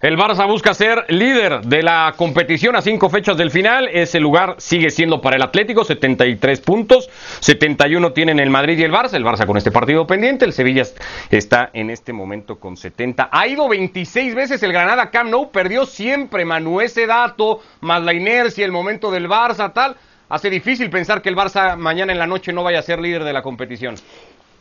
El 0.00 0.16
Barça 0.16 0.46
busca 0.46 0.72
ser 0.72 1.04
líder 1.08 1.60
de 1.60 1.82
la 1.82 2.14
competición 2.16 2.74
a 2.74 2.80
cinco 2.80 3.10
fechas 3.10 3.36
del 3.36 3.50
final. 3.50 3.86
Ese 3.92 4.18
lugar 4.18 4.54
sigue 4.56 4.88
siendo 4.88 5.20
para 5.20 5.36
el 5.36 5.42
Atlético, 5.42 5.84
73 5.84 6.58
puntos. 6.62 7.10
71 7.40 8.10
tienen 8.14 8.40
el 8.40 8.48
Madrid 8.48 8.78
y 8.78 8.84
el 8.84 8.92
Barça. 8.92 9.12
El 9.16 9.26
Barça 9.26 9.44
con 9.44 9.58
este 9.58 9.70
partido 9.70 10.06
pendiente. 10.06 10.46
El 10.46 10.54
Sevilla 10.54 10.84
está 11.30 11.68
en 11.74 11.90
este 11.90 12.14
momento 12.14 12.58
con 12.58 12.78
70. 12.78 13.28
Ha 13.30 13.46
ido 13.46 13.68
26 13.68 14.34
veces 14.34 14.62
el 14.62 14.72
Granada 14.72 15.10
Camp. 15.10 15.34
Perdió 15.52 15.84
siempre, 15.84 16.46
Manu. 16.46 16.80
Ese 16.80 17.06
dato, 17.06 17.60
más 17.82 18.02
la 18.02 18.14
inercia, 18.14 18.64
el 18.64 18.72
momento 18.72 19.10
del 19.10 19.28
Barça, 19.28 19.70
tal. 19.74 19.96
Hace 20.30 20.48
difícil 20.48 20.88
pensar 20.88 21.20
que 21.20 21.28
el 21.28 21.36
Barça 21.36 21.76
mañana 21.76 22.12
en 22.12 22.18
la 22.18 22.26
noche 22.26 22.54
no 22.54 22.62
vaya 22.62 22.78
a 22.78 22.82
ser 22.82 23.00
líder 23.00 23.24
de 23.24 23.34
la 23.34 23.42
competición. 23.42 23.96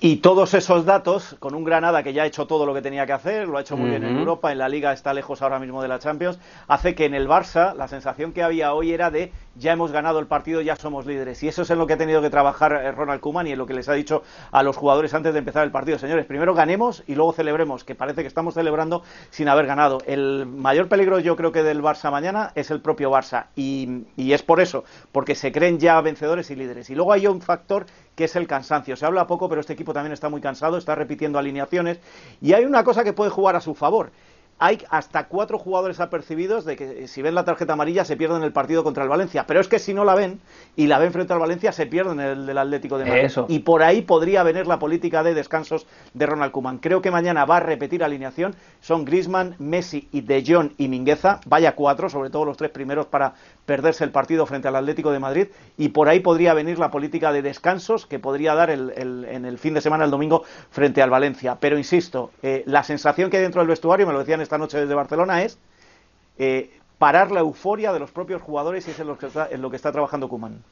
Y 0.02 0.18
todos 0.18 0.54
esos 0.54 0.86
datos, 0.86 1.36
con 1.40 1.54
un 1.54 1.66
Granada 1.66 2.04
que 2.04 2.14
ya 2.14 2.24
ha 2.24 2.26
hecho 2.26 2.48
todo 2.48 2.66
lo 2.66 2.74
que 2.74 2.82
tenía 2.82 3.06
que 3.06 3.12
hacer, 3.12 3.50
lo 3.50 3.58
ha 3.58 3.62
hecho 3.62 3.76
muy 3.76 3.90
bien 3.90 4.06
en 4.06 4.18
Europa, 4.18 4.50
en 4.50 4.58
la 4.58 4.70
Liga 4.70 4.94
está 4.94 5.14
lejos 5.14 5.42
ahora 5.42 5.60
mismo 5.60 5.82
de 5.82 5.90
la 5.90 6.00
Champions, 6.00 6.40
hace 6.70 6.96
que 6.96 7.04
en 7.04 7.14
el 7.14 7.28
Barça 7.28 7.76
la 7.76 7.90
sensación 7.90 8.32
que 8.32 8.42
había 8.42 8.74
hoy 8.74 8.94
era 8.94 9.12
de 9.12 9.34
ya 9.56 9.74
hemos 9.74 9.92
ganado 9.92 10.20
el 10.20 10.28
partido, 10.28 10.62
ya 10.62 10.78
somos 10.78 11.06
líderes. 11.06 11.44
Y 11.44 11.50
eso 11.50 11.64
es 11.64 11.70
en 11.70 11.78
lo 11.78 11.86
que 11.86 11.94
ha 11.94 11.98
tenido 11.98 12.22
que 12.22 12.30
trabajar 12.30 12.72
eh, 12.72 12.94
Ronald 12.94 13.20
Koeman 13.20 13.48
y 13.48 13.52
en 13.52 13.58
lo 13.58 13.66
que 13.66 13.74
les 13.74 13.90
ha 13.90 13.94
dicho 13.94 14.24
a 14.52 14.64
los 14.64 14.78
jugadores 14.78 15.14
antes 15.14 15.34
de 15.34 15.40
empezar 15.40 15.66
el 15.66 15.72
partido. 15.72 16.00
Señores, 16.00 16.26
primero 16.26 16.54
ganemos 16.54 17.04
y 17.06 17.16
luego 17.16 17.34
celebremos, 17.34 17.84
que 17.84 17.94
parece 17.94 18.22
que 18.22 18.30
estamos 18.30 18.54
celebrando 18.54 19.04
sin 19.32 19.50
haber 19.50 19.66
ganado. 19.66 19.98
El 20.06 20.46
mayor 20.46 20.88
peligro 20.88 21.20
yo 21.20 21.36
creo 21.36 21.52
que 21.52 21.62
del 21.62 21.84
Barça 21.84 22.10
mañana 22.10 22.54
es 22.56 22.72
el 22.72 22.80
propio 22.80 23.12
Barça. 23.12 23.48
Y, 23.58 24.06
y 24.16 24.32
es 24.32 24.44
por 24.44 24.62
eso, 24.62 24.86
porque 25.12 25.36
se 25.36 25.52
creen 25.52 25.78
ya 25.78 26.00
vencedores 26.00 26.50
y 26.52 26.56
líderes. 26.56 26.90
Y 26.90 26.96
luego 26.96 27.12
hay 27.12 27.28
un 27.28 27.42
factor 27.42 27.86
que 28.20 28.26
es 28.26 28.36
el 28.36 28.48
cansancio. 28.48 28.98
Se 28.98 29.06
habla 29.06 29.28
poco, 29.28 29.48
pero 29.48 29.62
este 29.62 29.72
equipo 29.72 29.94
también 29.94 30.12
está 30.12 30.28
muy 30.28 30.42
cansado, 30.42 30.78
está 30.78 30.94
repitiendo 30.94 31.40
alineaciones. 31.40 32.02
Y 32.42 32.52
hay 32.52 32.66
una 32.66 32.84
cosa 32.84 33.06
que 33.06 33.14
puede 33.14 33.32
jugar 33.32 33.56
a 33.56 33.62
su 33.62 33.74
favor 33.74 34.12
hay 34.60 34.80
hasta 34.90 35.28
cuatro 35.28 35.58
jugadores 35.58 36.02
apercibidos 36.02 36.66
de 36.66 36.76
que 36.76 37.08
si 37.08 37.22
ven 37.22 37.34
la 37.34 37.46
tarjeta 37.46 37.74
amarilla 37.74 38.04
se 38.04 38.18
pierden 38.18 38.44
el 38.44 38.52
partido 38.52 38.84
contra 38.84 39.04
el 39.04 39.10
Valencia. 39.10 39.46
Pero 39.48 39.62
es 39.62 39.70
que 39.70 39.80
si 39.80 39.94
no 39.94 40.04
la 40.04 40.16
ven 40.16 40.42
y 40.76 40.88
la 40.88 41.00
ven 41.00 41.14
frente 41.14 41.32
al 41.32 41.40
Valencia 41.40 41.72
se 41.72 41.88
pierden 41.88 42.20
el 42.20 42.46
del 42.46 42.58
Atlético 42.58 42.98
de 42.98 43.06
Madrid. 43.06 43.32
Y 43.48 43.60
por 43.60 43.82
ahí 43.82 44.02
podría 44.02 44.44
venir 44.44 44.68
la 44.68 44.78
política 44.78 45.24
de 45.24 45.34
descansos 45.34 45.88
de 46.14 46.26
Ronald 46.26 46.52
Koeman. 46.52 46.80
Creo 46.80 47.02
que 47.02 47.10
mañana 47.10 47.46
va 47.46 47.58
a 47.58 47.62
repetir 47.62 48.04
alineación. 48.04 48.54
Son 48.82 49.06
Grisman, 49.06 49.56
Messi 49.60 50.10
y 50.12 50.22
De 50.22 50.44
Jong 50.46 50.72
y 50.78 50.90
Mingueza. 50.90 51.40
Vaya 51.46 51.74
cuatro, 51.74 52.10
sobre 52.10 52.30
todo 52.30 52.44
los 52.44 52.58
tres 52.58 52.72
primeros 52.72 53.06
para 53.06 53.34
perderse 53.70 54.04
el 54.04 54.10
partido 54.10 54.48
frente 54.48 54.68
al 54.68 54.76
Atlético 54.76 55.12
de 55.12 55.20
Madrid. 55.20 55.48
Y 55.78 55.90
por 55.90 56.10
ahí 56.10 56.22
podría 56.22 56.56
venir 56.56 56.80
la 56.80 56.90
política 56.90 57.32
de 57.32 57.44
descansos 57.44 58.08
que 58.08 58.18
podría 58.18 58.56
dar 58.56 58.72
el, 58.72 58.92
en 58.98 59.46
el 59.46 59.60
fin 59.60 59.76
de 59.76 59.82
semana, 59.82 60.06
el 60.06 60.10
domingo, 60.10 60.44
frente 60.72 61.04
al 61.04 61.12
Valencia. 61.12 61.58
Pero 61.60 61.78
insisto, 61.78 62.32
eh, 62.42 62.64
la 62.66 62.82
sensación 62.82 63.30
que 63.30 63.38
hay 63.38 63.44
dentro 63.44 63.62
del 63.62 63.68
vestuario, 63.68 64.08
me 64.08 64.14
lo 64.14 64.18
decían 64.18 64.42
esta 64.42 64.58
noche 64.58 64.80
desde 64.80 64.96
Barcelona 64.96 65.44
es 65.44 65.60
eh, 66.40 66.72
parar 66.98 67.30
la 67.30 67.42
euforia 67.42 67.94
de 67.94 68.00
los 68.00 68.10
propios 68.10 68.42
jugadores 68.42 68.88
y 68.88 68.92
es 68.92 69.00
en 69.00 69.06
lo 69.06 69.20
que 69.70 69.76
está, 69.76 69.92
trabajando 69.92 70.28
Kuman. 70.28 70.64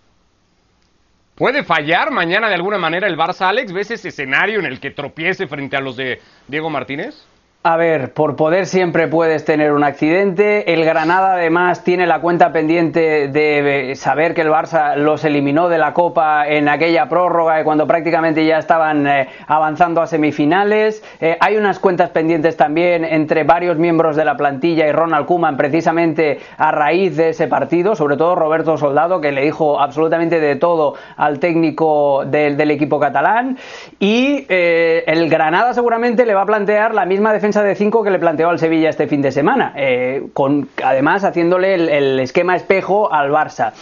¿Puede 1.35 1.63
fallar 1.63 2.09
mañana 2.09 2.49
de 2.49 2.55
alguna 2.55 2.79
manera 2.79 3.07
el 3.07 3.15
Barça, 3.15 3.47
Alex? 3.47 3.71
¿Ves 3.73 3.91
ese 3.91 4.07
escenario 4.07 4.57
en 4.57 4.65
el 4.65 4.79
que 4.79 4.89
tropiece 4.89 5.45
frente 5.45 5.77
a 5.77 5.81
los 5.81 5.95
de 5.95 6.19
Diego 6.47 6.71
Martínez? 6.71 7.27
A 7.69 7.75
ver, 7.75 8.13
por 8.13 8.37
poder 8.37 8.65
siempre 8.65 9.09
puedes 9.09 9.43
tener 9.43 9.73
un 9.73 9.83
accidente. 9.83 10.71
El 10.71 10.85
Granada 10.85 11.33
además 11.33 11.83
tiene 11.83 12.07
la 12.07 12.21
cuenta 12.21 12.53
pendiente 12.53 13.27
de 13.27 13.93
saber 13.97 14.33
que 14.33 14.39
el 14.39 14.47
Barça 14.47 14.95
los 14.95 15.25
eliminó 15.25 15.67
de 15.67 15.77
la 15.77 15.93
Copa 15.93 16.47
en 16.47 16.69
aquella 16.69 17.09
prórroga 17.09 17.59
y 17.59 17.65
cuando 17.65 17.85
prácticamente 17.85 18.45
ya 18.45 18.57
estaban 18.57 19.05
eh, 19.05 19.27
avanzando 19.47 20.01
a 20.01 20.07
semifinales. 20.07 21.03
Eh, 21.19 21.35
hay 21.41 21.57
unas 21.57 21.79
cuentas 21.79 22.09
pendientes 22.11 22.55
también 22.55 23.03
entre 23.03 23.43
varios 23.43 23.77
miembros 23.77 24.15
de 24.15 24.23
la 24.23 24.37
plantilla 24.37 24.87
y 24.87 24.93
Ronald 24.93 25.25
Koeman 25.25 25.57
precisamente 25.57 26.39
a 26.57 26.71
raíz 26.71 27.17
de 27.17 27.31
ese 27.31 27.49
partido, 27.49 27.97
sobre 27.97 28.15
todo 28.15 28.35
Roberto 28.35 28.77
Soldado 28.77 29.19
que 29.19 29.33
le 29.33 29.41
dijo 29.41 29.81
absolutamente 29.81 30.39
de 30.39 30.55
todo 30.55 30.93
al 31.17 31.39
técnico 31.39 32.23
del, 32.25 32.71
equipo 32.71 32.97
catalán 32.97 33.57
y 33.99 34.45
eh, 34.47 35.03
el 35.05 35.29
Granada 35.29 35.73
seguramente 35.73 36.25
le 36.25 36.33
va 36.33 36.43
a 36.43 36.45
plantear 36.45 36.93
la 36.93 37.05
misma 37.05 37.33
defensa 37.33 37.56
de 37.63 37.75
5 37.75 38.03
que 38.03 38.09
le 38.09 38.19
planteó 38.19 38.49
al 38.49 38.59
Sevilla 38.59 38.89
este 38.89 39.07
fin 39.07 39.21
de 39.21 39.31
semana, 39.31 39.73
eh, 39.75 40.27
con, 40.33 40.69
además 40.83 41.23
haciéndole 41.23 41.73
el, 41.75 42.19
esquema 42.19 42.55
espejo 42.55 43.11
al 43.13 43.31
Barça. 43.31 43.73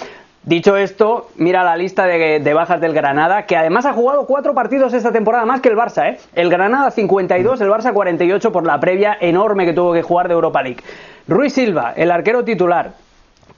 Dicho 0.43 0.77
esto, 0.77 1.29
mira 1.38 1.63
la 1.63 1.75
lista 1.75 2.05
de, 2.05 2.53
bajas 2.53 2.79
del 2.79 2.93
Granada, 2.93 3.47
que 3.47 3.57
además 3.57 3.85
ha 3.85 3.93
jugado 3.93 4.27
cuatro 4.27 4.53
partidos 4.53 4.93
esta 4.93 5.11
temporada 5.11 5.45
más 5.45 5.61
que 5.61 5.69
el 5.69 5.75
Barça. 5.75 6.07
¿eh? 6.07 6.19
El 6.35 6.49
Granada 6.49 6.91
52, 6.91 7.61
el 7.61 7.69
Barça 7.69 7.93
48 7.93 8.51
por 8.51 8.65
la 8.65 8.79
previa 8.79 9.17
enorme 9.19 9.65
que 9.65 9.73
tuvo 9.73 9.93
que 9.93 10.03
jugar 10.03 10.27
de 10.27 10.35
Europa 10.35 10.61
League. 10.61 10.83
Ruiz 11.27 11.53
Silva, 11.53 11.93
el 11.95 12.11
arquero 12.11 12.43
titular, 12.43 12.91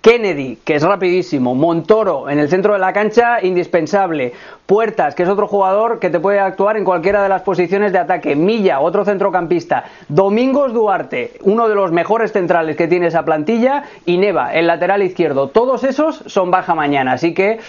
Kennedy, 0.07 0.59
que 0.63 0.75
es 0.75 0.83
rapidísimo, 0.83 1.53
Montoro 1.53 2.29
en 2.29 2.39
el 2.39 2.47
centro 2.47 2.71
de 2.71 2.79
la 2.79 2.93
cancha, 2.93 3.43
indispensable, 3.43 4.31
Puertas, 4.65 5.13
que 5.13 5.23
es 5.23 5.29
otro 5.29 5.49
jugador 5.49 5.99
que 5.99 6.09
te 6.09 6.21
puede 6.21 6.39
actuar 6.39 6.77
en 6.77 6.85
cualquiera 6.85 7.21
de 7.21 7.27
las 7.27 7.41
posiciones 7.41 7.91
de 7.91 7.99
ataque, 7.99 8.33
Milla, 8.33 8.79
otro 8.79 9.03
centrocampista, 9.03 9.83
Domingos 10.07 10.71
Duarte, 10.71 11.33
uno 11.41 11.67
de 11.67 11.75
los 11.75 11.91
mejores 11.91 12.31
centrales 12.31 12.77
que 12.77 12.87
tiene 12.87 13.07
esa 13.07 13.25
plantilla, 13.25 13.83
y 14.05 14.17
Neva, 14.17 14.53
el 14.53 14.67
lateral 14.67 15.03
izquierdo, 15.03 15.49
todos 15.49 15.83
esos 15.83 16.23
son 16.27 16.51
baja 16.51 16.73
mañana, 16.73 17.11
así 17.11 17.33
que 17.33 17.59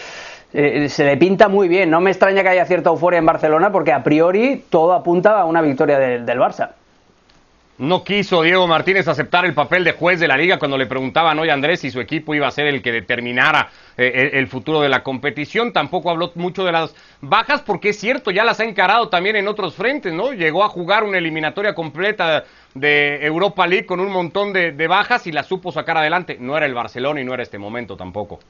eh, 0.52 0.88
se 0.88 1.04
le 1.04 1.16
pinta 1.16 1.48
muy 1.48 1.66
bien, 1.66 1.90
no 1.90 2.00
me 2.00 2.12
extraña 2.12 2.44
que 2.44 2.50
haya 2.50 2.66
cierta 2.66 2.90
euforia 2.90 3.18
en 3.18 3.26
Barcelona 3.26 3.72
porque 3.72 3.92
a 3.92 4.04
priori 4.04 4.62
todo 4.70 4.92
apunta 4.92 5.40
a 5.40 5.44
una 5.44 5.60
victoria 5.60 5.98
del 5.98 6.38
Barça. 6.38 6.68
No 7.78 8.02
quiso 8.02 8.42
Diego 8.42 8.66
Martínez 8.66 9.06
aceptar 9.06 9.44
el 9.44 9.54
papel 9.54 9.84
de 9.84 9.92
juez 9.92 10.18
de 10.18 10.26
la 10.26 10.36
liga 10.36 10.58
cuando 10.58 10.76
le 10.76 10.86
preguntaban 10.86 11.38
hoy 11.38 11.48
a 11.48 11.54
Andrés 11.54 11.78
si 11.78 11.92
su 11.92 12.00
equipo 12.00 12.34
iba 12.34 12.48
a 12.48 12.50
ser 12.50 12.66
el 12.66 12.82
que 12.82 12.90
determinara 12.90 13.70
eh, 13.96 14.30
el, 14.32 14.48
futuro 14.48 14.80
de 14.80 14.88
la 14.88 15.04
competición. 15.04 15.72
Tampoco 15.72 16.10
habló 16.10 16.32
mucho 16.34 16.64
de 16.64 16.72
las 16.72 16.92
bajas 17.20 17.62
porque 17.62 17.90
es 17.90 18.00
cierto, 18.00 18.32
ya 18.32 18.42
las 18.42 18.58
ha 18.58 18.64
encarado 18.64 19.08
también 19.10 19.36
en 19.36 19.46
otros 19.46 19.76
frentes, 19.76 20.12
¿no? 20.12 20.32
Llegó 20.32 20.64
a 20.64 20.68
jugar 20.68 21.04
una 21.04 21.18
eliminatoria 21.18 21.76
completa 21.76 22.42
de 22.74 23.24
Europa 23.24 23.64
League 23.68 23.86
con 23.86 24.00
un 24.00 24.10
montón 24.10 24.52
de, 24.52 24.72
de 24.72 24.86
bajas 24.88 25.28
y 25.28 25.32
la 25.32 25.44
supo 25.44 25.70
sacar 25.70 25.98
adelante. 25.98 26.36
No 26.40 26.56
era 26.56 26.66
el 26.66 26.74
Barcelona 26.74 27.20
y 27.20 27.24
no 27.24 27.32
era 27.32 27.44
este 27.44 27.58
momento 27.58 27.96
tampoco. 27.96 28.40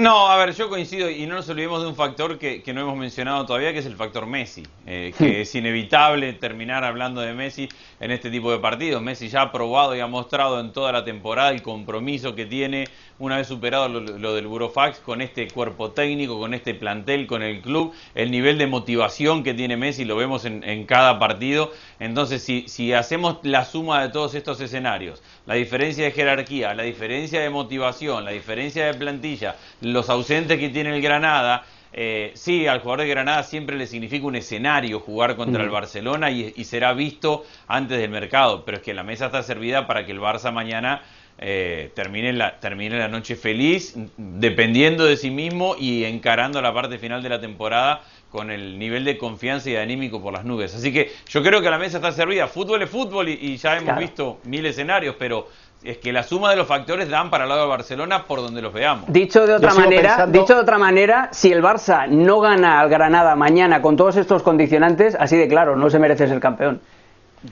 No, 0.00 0.28
a 0.28 0.36
ver, 0.36 0.54
yo 0.54 0.68
coincido 0.68 1.10
y 1.10 1.26
no 1.26 1.34
nos 1.34 1.48
olvidemos 1.48 1.82
de 1.82 1.88
un 1.88 1.96
factor 1.96 2.38
que, 2.38 2.62
no 2.72 2.82
hemos 2.82 2.96
mencionado 2.96 3.44
todavía, 3.44 3.72
que 3.72 3.80
es 3.80 3.86
el 3.86 3.96
factor 3.96 4.26
Messi, 4.26 4.62
eh, 4.86 5.12
que 5.18 5.40
es 5.40 5.52
inevitable 5.56 6.34
terminar 6.34 6.84
hablando 6.84 7.20
de 7.20 7.34
Messi 7.34 7.68
en 7.98 8.12
este 8.12 8.30
tipo 8.30 8.52
de 8.52 8.60
partidos. 8.60 9.02
Messi 9.02 9.28
ya 9.28 9.42
ha 9.42 9.50
probado 9.50 9.96
y 9.96 9.98
ha 9.98 10.06
mostrado 10.06 10.60
en 10.60 10.72
toda 10.72 10.92
la 10.92 11.04
temporada 11.04 11.50
el 11.50 11.62
compromiso 11.62 12.36
que 12.36 12.46
tiene 12.46 12.84
una 13.18 13.38
vez 13.38 13.48
superado 13.48 13.88
lo, 13.88 14.34
del 14.34 14.46
Burofax 14.46 15.00
con 15.00 15.20
este 15.20 15.48
cuerpo 15.48 15.90
técnico, 15.90 16.38
con 16.38 16.54
este 16.54 16.74
plantel, 16.74 17.26
con 17.26 17.42
el 17.42 17.60
club, 17.60 17.92
el 18.14 18.30
nivel 18.30 18.56
de 18.56 18.68
motivación 18.68 19.42
que 19.42 19.52
tiene 19.52 19.76
Messi 19.76 20.04
lo 20.04 20.14
vemos 20.14 20.44
en, 20.44 20.62
en 20.62 20.86
cada 20.86 21.18
partido. 21.18 21.72
Entonces, 21.98 22.44
si, 22.44 22.68
si 22.68 22.92
hacemos 22.92 23.38
la 23.42 23.64
suma 23.64 24.02
de 24.02 24.10
todos 24.10 24.36
estos 24.36 24.60
escenarios, 24.60 25.24
la 25.44 25.54
diferencia 25.54 26.04
de 26.04 26.12
jerarquía, 26.12 26.72
la 26.74 26.84
diferencia 26.84 27.40
de 27.40 27.50
motivación, 27.50 28.24
la 28.24 28.30
diferencia 28.30 28.86
de 28.86 28.94
plantilla, 28.94 29.56
los 29.92 30.08
ausentes 30.10 30.58
que 30.58 30.68
tiene 30.68 30.94
el 30.94 31.02
Granada, 31.02 31.64
eh, 31.92 32.32
sí, 32.34 32.66
al 32.66 32.80
jugador 32.80 33.00
de 33.00 33.08
Granada 33.08 33.42
siempre 33.42 33.76
le 33.76 33.86
significa 33.86 34.26
un 34.26 34.36
escenario 34.36 35.00
jugar 35.00 35.36
contra 35.36 35.62
el 35.62 35.70
Barcelona 35.70 36.30
y, 36.30 36.64
será 36.64 36.92
visto 36.92 37.44
antes 37.66 37.98
del 37.98 38.10
mercado, 38.10 38.64
pero 38.64 38.78
es 38.78 38.82
que 38.82 38.94
la 38.94 39.02
mesa 39.02 39.26
está 39.26 39.42
servida 39.42 39.86
para 39.86 40.04
que 40.04 40.12
el 40.12 40.20
Barça 40.20 40.52
mañana 40.52 41.02
eh, 41.38 41.90
termine, 41.94 42.32
la, 42.32 42.58
termine 42.60 42.98
la 42.98 43.08
noche 43.08 43.36
feliz, 43.36 43.94
dependiendo 44.16 45.06
de 45.06 45.16
sí 45.16 45.30
mismo 45.30 45.76
y 45.78 46.04
encarando 46.04 46.60
la 46.60 46.74
parte 46.74 46.98
final 46.98 47.22
de 47.22 47.28
la 47.30 47.40
temporada 47.40 48.02
con 48.30 48.50
el 48.50 48.78
nivel 48.78 49.04
de 49.04 49.16
confianza 49.16 49.70
y 49.70 49.72
de 49.72 49.80
anímico 49.80 50.22
por 50.22 50.32
las 50.32 50.44
nubes. 50.44 50.74
Así 50.74 50.92
que 50.92 51.12
yo 51.28 51.42
creo 51.42 51.60
que 51.60 51.70
la 51.70 51.78
mesa 51.78 51.96
está 51.98 52.12
servida. 52.12 52.46
Fútbol 52.46 52.82
es 52.82 52.90
fútbol 52.90 53.28
y, 53.28 53.56
ya 53.56 53.76
hemos 53.76 53.96
visto 53.98 54.38
mil 54.44 54.66
escenarios, 54.66 55.16
pero 55.18 55.48
es 55.82 55.98
que 55.98 56.12
la 56.12 56.22
suma 56.22 56.50
de 56.50 56.56
los 56.56 56.66
factores 56.66 57.08
dan 57.08 57.30
para 57.30 57.44
el 57.44 57.48
lado 57.50 57.62
de 57.62 57.68
Barcelona 57.68 58.24
por 58.24 58.40
donde 58.40 58.60
los 58.60 58.72
veamos. 58.72 59.04
Dicho 59.12 59.46
de 59.46 59.54
otra 59.54 59.72
manera, 59.74 60.08
pensando- 60.10 60.40
dicho 60.40 60.54
de 60.54 60.60
otra 60.60 60.78
manera, 60.78 61.28
si 61.32 61.52
el 61.52 61.62
Barça 61.62 62.08
no 62.08 62.40
gana 62.40 62.80
al 62.80 62.88
Granada 62.88 63.36
mañana 63.36 63.80
con 63.80 63.96
todos 63.96 64.16
estos 64.16 64.42
condicionantes, 64.42 65.14
así 65.14 65.36
de 65.36 65.48
claro, 65.48 65.76
no 65.76 65.88
se 65.88 65.98
merece 65.98 66.26
ser 66.26 66.40
campeón. 66.40 66.80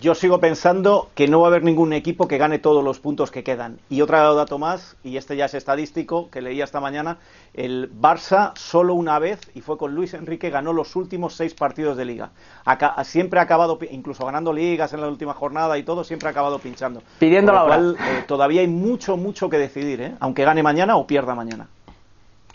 Yo 0.00 0.16
sigo 0.16 0.40
pensando 0.40 1.10
que 1.14 1.28
no 1.28 1.40
va 1.40 1.46
a 1.46 1.50
haber 1.50 1.62
ningún 1.62 1.92
equipo 1.92 2.26
que 2.26 2.38
gane 2.38 2.58
todos 2.58 2.82
los 2.82 2.98
puntos 2.98 3.30
que 3.30 3.44
quedan. 3.44 3.78
Y 3.88 4.00
otro 4.02 4.34
dato 4.34 4.58
más, 4.58 4.96
y 5.04 5.16
este 5.16 5.36
ya 5.36 5.44
es 5.44 5.54
estadístico, 5.54 6.28
que 6.28 6.40
leí 6.42 6.60
esta 6.60 6.80
mañana, 6.80 7.18
el 7.54 7.92
Barça 7.92 8.50
solo 8.56 8.94
una 8.94 9.20
vez, 9.20 9.38
y 9.54 9.60
fue 9.60 9.78
con 9.78 9.94
Luis 9.94 10.12
Enrique, 10.14 10.50
ganó 10.50 10.72
los 10.72 10.96
últimos 10.96 11.34
seis 11.34 11.54
partidos 11.54 11.96
de 11.96 12.04
liga. 12.04 12.30
Aca- 12.64 13.02
siempre 13.04 13.38
ha 13.38 13.44
acabado, 13.44 13.78
incluso 13.92 14.26
ganando 14.26 14.52
ligas 14.52 14.92
en 14.92 15.02
la 15.02 15.08
última 15.08 15.34
jornada 15.34 15.78
y 15.78 15.84
todo, 15.84 16.02
siempre 16.02 16.28
ha 16.28 16.32
acabado 16.32 16.58
pinchando. 16.58 17.02
Pidiendo 17.20 17.52
la 17.52 17.62
hora. 17.62 17.76
cual, 17.76 17.96
eh, 18.00 18.24
todavía 18.26 18.62
hay 18.62 18.68
mucho, 18.68 19.16
mucho 19.16 19.48
que 19.48 19.56
decidir, 19.58 20.00
¿eh? 20.00 20.14
aunque 20.18 20.44
gane 20.44 20.64
mañana 20.64 20.96
o 20.96 21.06
pierda 21.06 21.36
mañana. 21.36 21.68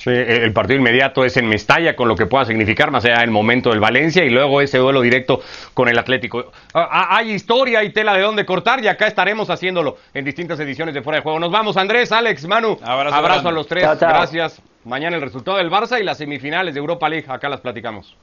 Sí, 0.04 0.10
el 0.10 0.52
partido 0.52 0.80
inmediato 0.80 1.24
es 1.24 1.38
en 1.38 1.48
Mestalla, 1.48 1.96
con 1.96 2.08
lo 2.08 2.16
que 2.16 2.26
pueda 2.26 2.44
significar, 2.46 2.90
más 2.90 3.06
allá 3.06 3.20
del 3.20 3.30
momento 3.30 3.70
del 3.70 3.80
Valencia, 3.80 4.26
y 4.26 4.32
luego 4.32 4.60
ese 4.60 4.80
duelo 4.80 5.00
directo 5.02 5.42
con 5.76 5.90
el 5.90 6.00
Atlético. 6.00 6.52
Ah, 6.74 6.90
ah, 6.92 7.18
Hay 7.18 7.30
historia 7.30 7.84
y 7.84 7.92
tela 7.92 8.16
de 8.16 8.24
dónde 8.24 8.44
cortar, 8.44 8.84
y 8.84 8.88
acá 8.88 9.06
estaremos 9.06 9.52
haciéndolo 9.52 9.98
en 10.16 10.26
distintas 10.26 10.60
ediciones 10.60 10.96
de 10.96 11.04
Fuera 11.04 11.18
de 11.18 11.22
Juego. 11.22 11.40
Nos 11.40 11.52
vamos, 11.52 11.78
Andrés, 11.78 12.12
Alex, 12.12 12.48
Manu. 12.48 12.80
Abrazo 12.84 13.50
a 13.50 13.52
los 13.52 13.68
tres. 13.68 13.84
Chao, 13.84 13.96
chao. 13.96 14.10
Gracias. 14.10 14.60
Mañana 14.86 15.18
el 15.18 15.22
resultado 15.22 15.58
del 15.58 15.70
Barça 15.70 16.02
y 16.02 16.04
las 16.04 16.18
semifinales 16.18 16.74
de 16.74 16.80
Europa 16.80 17.08
League. 17.08 17.26
Acá 17.30 17.48
las 17.48 17.62
platicamos. 17.62 18.18